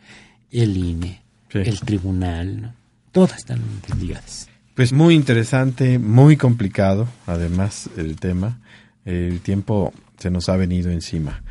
El 0.50 0.76
INE, 0.76 1.22
el 1.48 1.80
tribunal, 1.80 2.74
todas 3.10 3.38
están 3.38 3.62
desligadas. 3.88 4.50
Pues 4.74 4.92
muy 4.92 5.14
interesante, 5.14 5.98
muy 5.98 6.36
complicado, 6.36 7.08
además, 7.26 7.88
el 7.96 8.16
tema. 8.16 8.60
El 9.06 9.40
tiempo 9.40 9.94
se 10.18 10.30
nos 10.30 10.50
ha 10.50 10.56
venido 10.58 10.90
encima. 10.90 11.42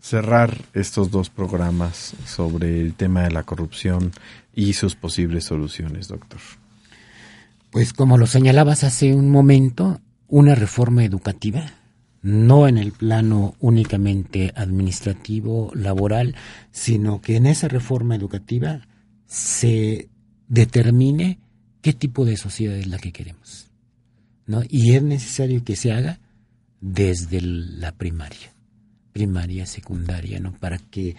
Cerrar 0.00 0.56
estos 0.72 1.10
dos 1.10 1.28
programas 1.28 2.14
sobre 2.24 2.80
el 2.80 2.94
tema 2.94 3.24
de 3.24 3.32
la 3.32 3.42
corrupción 3.42 4.12
y 4.54 4.72
sus 4.72 4.94
posibles 4.94 5.44
soluciones, 5.44 6.08
doctor. 6.08 6.40
Pues 7.68 7.92
como 7.92 8.16
lo 8.16 8.26
señalabas 8.26 8.82
hace 8.82 9.12
un 9.12 9.30
momento, 9.30 10.00
una 10.30 10.54
reforma 10.54 11.04
educativa, 11.04 11.66
no 12.22 12.68
en 12.68 12.78
el 12.78 12.92
plano 12.92 13.54
únicamente 13.60 14.52
administrativo, 14.54 15.72
laboral, 15.74 16.36
sino 16.70 17.20
que 17.20 17.36
en 17.36 17.46
esa 17.46 17.68
reforma 17.68 18.14
educativa 18.14 18.86
se 19.26 20.08
determine 20.48 21.38
qué 21.82 21.92
tipo 21.92 22.24
de 22.24 22.36
sociedad 22.36 22.76
es 22.76 22.86
la 22.86 22.98
que 22.98 23.12
queremos. 23.12 23.70
¿no? 24.46 24.62
Y 24.68 24.94
es 24.94 25.02
necesario 25.02 25.64
que 25.64 25.76
se 25.76 25.92
haga 25.92 26.20
desde 26.80 27.40
la 27.40 27.92
primaria, 27.92 28.52
primaria, 29.12 29.66
secundaria, 29.66 30.40
¿no? 30.40 30.52
Para 30.52 30.78
que 30.78 31.14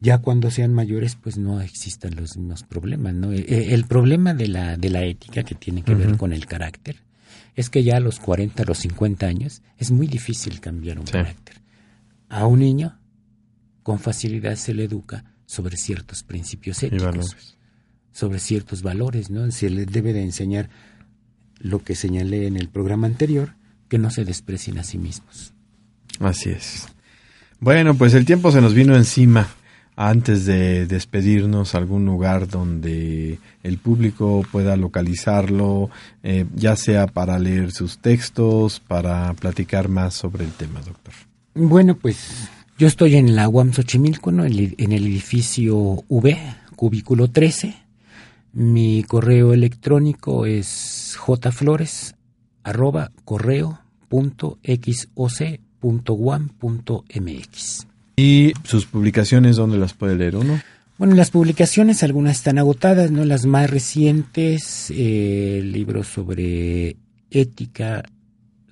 ya 0.00 0.18
cuando 0.18 0.50
sean 0.50 0.74
mayores 0.74 1.16
pues 1.16 1.38
no 1.38 1.60
existan 1.60 2.16
los 2.16 2.36
mismos 2.36 2.64
problemas, 2.64 3.14
¿no? 3.14 3.32
E, 3.32 3.40
e, 3.40 3.74
el, 3.74 3.84
problema 3.84 4.34
de 4.34 4.48
la, 4.48 4.76
de 4.76 4.90
la 4.90 5.04
ética 5.04 5.42
que 5.42 5.54
tiene 5.54 5.82
que 5.82 5.94
ver 5.94 6.16
con 6.16 6.32
el 6.32 6.46
carácter, 6.46 6.96
es 7.54 7.70
que 7.70 7.82
ya 7.82 7.96
a 7.96 8.00
los 8.00 8.20
40, 8.20 8.62
a 8.62 8.66
los 8.66 8.78
50 8.78 9.26
años 9.26 9.62
es 9.78 9.90
muy 9.90 10.06
difícil 10.06 10.60
cambiar 10.60 10.98
un 10.98 11.06
carácter. 11.06 11.56
A 12.28 12.46
un 12.46 12.60
niño 12.60 12.98
con 13.82 13.98
facilidad 13.98 14.56
se 14.56 14.74
le 14.74 14.84
educa 14.84 15.24
sobre 15.46 15.76
ciertos 15.76 16.22
principios 16.22 16.82
éticos, 16.82 17.58
sobre 18.12 18.38
ciertos 18.38 18.82
valores, 18.82 19.30
¿no? 19.30 19.50
Se 19.50 19.68
le 19.68 19.86
debe 19.86 20.12
de 20.12 20.22
enseñar 20.22 20.70
lo 21.58 21.82
que 21.82 21.94
señalé 21.94 22.46
en 22.46 22.56
el 22.56 22.68
programa 22.68 23.06
anterior, 23.06 23.54
que 23.88 23.98
no 23.98 24.10
se 24.10 24.24
desprecien 24.24 24.78
a 24.78 24.84
sí 24.84 24.98
mismos. 24.98 25.52
Así 26.20 26.50
es. 26.50 26.86
Bueno, 27.58 27.94
pues 27.94 28.14
el 28.14 28.24
tiempo 28.24 28.52
se 28.52 28.60
nos 28.60 28.74
vino 28.74 28.96
encima 28.96 29.48
antes 30.00 30.46
de 30.46 30.86
despedirnos 30.86 31.74
algún 31.74 32.06
lugar 32.06 32.48
donde 32.48 33.38
el 33.62 33.76
público 33.76 34.42
pueda 34.50 34.74
localizarlo, 34.78 35.90
eh, 36.22 36.46
ya 36.54 36.74
sea 36.76 37.06
para 37.06 37.38
leer 37.38 37.70
sus 37.70 37.98
textos, 37.98 38.80
para 38.80 39.34
platicar 39.34 39.90
más 39.90 40.14
sobre 40.14 40.44
el 40.44 40.52
tema, 40.52 40.80
doctor. 40.80 41.12
Bueno, 41.54 41.96
pues 41.96 42.48
yo 42.78 42.86
estoy 42.86 43.16
en 43.16 43.36
la 43.36 43.46
UAM 43.46 43.74
Xochimilco, 43.74 44.30
en 44.30 44.40
el 44.40 45.06
edificio 45.06 46.02
V, 46.08 46.38
cubículo 46.76 47.28
13. 47.28 47.74
Mi 48.54 49.04
correo 49.04 49.52
electrónico 49.52 50.46
es 50.46 51.18
jflores. 51.18 52.14
¿Y 58.20 58.52
sus 58.64 58.84
publicaciones 58.84 59.56
dónde 59.56 59.78
las 59.78 59.94
puede 59.94 60.14
leer 60.14 60.36
uno? 60.36 60.60
Bueno, 60.98 61.14
las 61.14 61.30
publicaciones 61.30 62.02
algunas 62.02 62.36
están 62.36 62.58
agotadas, 62.58 63.10
¿no? 63.10 63.24
Las 63.24 63.46
más 63.46 63.70
recientes, 63.70 64.92
eh, 64.94 65.62
libros 65.64 66.08
sobre 66.08 66.96
ética, 67.30 68.02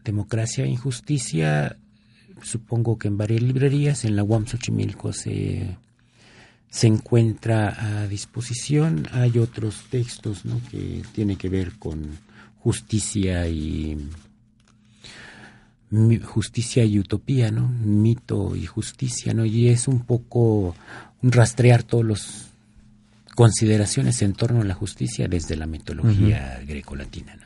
democracia 0.04 0.64
e 0.64 0.68
injusticia, 0.68 1.78
supongo 2.42 2.98
que 2.98 3.08
en 3.08 3.16
varias 3.16 3.40
librerías, 3.40 4.04
en 4.04 4.16
la 4.16 4.22
UAM 4.22 4.46
Xochimilco 4.46 5.14
se, 5.14 5.78
se 6.68 6.86
encuentra 6.86 8.02
a 8.02 8.06
disposición. 8.06 9.08
Hay 9.12 9.38
otros 9.38 9.86
textos, 9.88 10.44
¿no? 10.44 10.60
Que 10.70 11.02
tienen 11.14 11.38
que 11.38 11.48
ver 11.48 11.78
con 11.78 12.18
justicia 12.58 13.48
y 13.48 13.96
justicia 16.22 16.84
y 16.84 16.98
utopía, 16.98 17.50
¿no? 17.50 17.68
Mito 17.68 18.54
y 18.56 18.66
justicia, 18.66 19.32
¿no? 19.34 19.44
Y 19.44 19.68
es 19.68 19.88
un 19.88 20.00
poco 20.00 20.74
un 21.22 21.32
rastrear 21.32 21.82
todas 21.82 22.06
las 22.06 22.48
consideraciones 23.34 24.20
en 24.22 24.32
torno 24.32 24.62
a 24.62 24.64
la 24.64 24.74
justicia 24.74 25.28
desde 25.28 25.56
la 25.56 25.66
mitología 25.66 26.60
grecolatina. 26.66 27.36
¿no? 27.36 27.42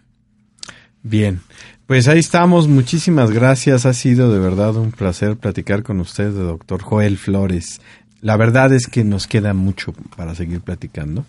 Bien, 1.03 1.41
pues 1.87 2.09
ahí 2.09 2.21
estamos. 2.21 2.69
Muchísimas 2.69 3.31
gracias. 3.31 3.87
Ha 3.87 3.93
sido 3.93 4.33
de 4.33 4.39
verdad 4.39 4.77
un 4.77 4.93
placer 4.93 5.37
platicar 5.37 5.83
con 5.83 6.01
usted, 6.01 6.33
doctor 6.33 6.81
Joel 6.83 7.19
Flores. 7.19 7.81
La 8.21 8.37
verdad 8.37 8.73
es 8.73 8.87
que 8.87 9.05
nos 9.05 9.27
queda 9.27 9.53
mucho 9.53 9.93
para 10.17 10.35
seguir 10.35 10.61
platicando, 10.61 11.27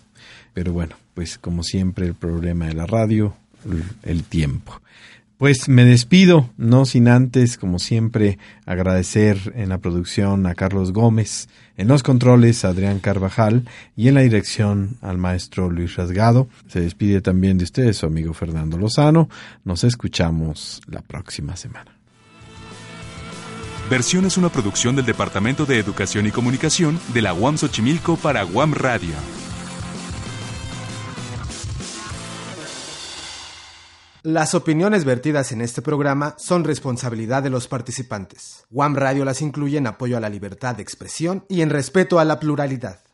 pero 0.54 0.72
bueno, 0.72 0.96
pues 1.14 1.38
como 1.38 1.62
siempre 1.62 2.06
el 2.06 2.14
problema 2.14 2.66
de 2.66 2.74
la 2.74 2.86
radio, 2.86 3.36
el 4.02 4.22
tiempo. 4.22 4.80
Pues 5.44 5.68
me 5.68 5.84
despido, 5.84 6.48
no 6.56 6.86
sin 6.86 7.06
antes, 7.06 7.58
como 7.58 7.78
siempre, 7.78 8.38
agradecer 8.64 9.52
en 9.54 9.68
la 9.68 9.76
producción 9.76 10.46
a 10.46 10.54
Carlos 10.54 10.90
Gómez, 10.94 11.50
en 11.76 11.86
los 11.86 12.02
controles 12.02 12.64
a 12.64 12.68
Adrián 12.68 12.98
Carvajal 12.98 13.68
y 13.94 14.08
en 14.08 14.14
la 14.14 14.22
dirección 14.22 14.96
al 15.02 15.18
maestro 15.18 15.68
Luis 15.68 15.96
Rasgado. 15.96 16.48
Se 16.68 16.80
despide 16.80 17.20
también 17.20 17.58
de 17.58 17.64
ustedes 17.64 17.98
su 17.98 18.06
amigo 18.06 18.32
Fernando 18.32 18.78
Lozano. 18.78 19.28
Nos 19.64 19.84
escuchamos 19.84 20.80
la 20.86 21.02
próxima 21.02 21.56
semana. 21.56 21.94
Versión 23.90 24.24
es 24.24 24.38
una 24.38 24.48
producción 24.48 24.96
del 24.96 25.04
Departamento 25.04 25.66
de 25.66 25.78
Educación 25.78 26.26
y 26.26 26.30
Comunicación 26.30 26.98
de 27.12 27.20
la 27.20 27.34
UAM 27.34 27.58
Xochimilco 27.58 28.16
para 28.16 28.46
UAM 28.46 28.72
Radio. 28.72 29.12
Las 34.26 34.54
opiniones 34.54 35.04
vertidas 35.04 35.52
en 35.52 35.60
este 35.60 35.82
programa 35.82 36.34
son 36.38 36.64
responsabilidad 36.64 37.42
de 37.42 37.50
los 37.50 37.68
participantes. 37.68 38.64
WAM 38.70 38.96
Radio 38.96 39.22
las 39.22 39.42
incluye 39.42 39.76
en 39.76 39.86
apoyo 39.86 40.16
a 40.16 40.20
la 40.20 40.30
libertad 40.30 40.74
de 40.74 40.82
expresión 40.82 41.44
y 41.46 41.60
en 41.60 41.68
respeto 41.68 42.18
a 42.18 42.24
la 42.24 42.40
pluralidad. 42.40 43.04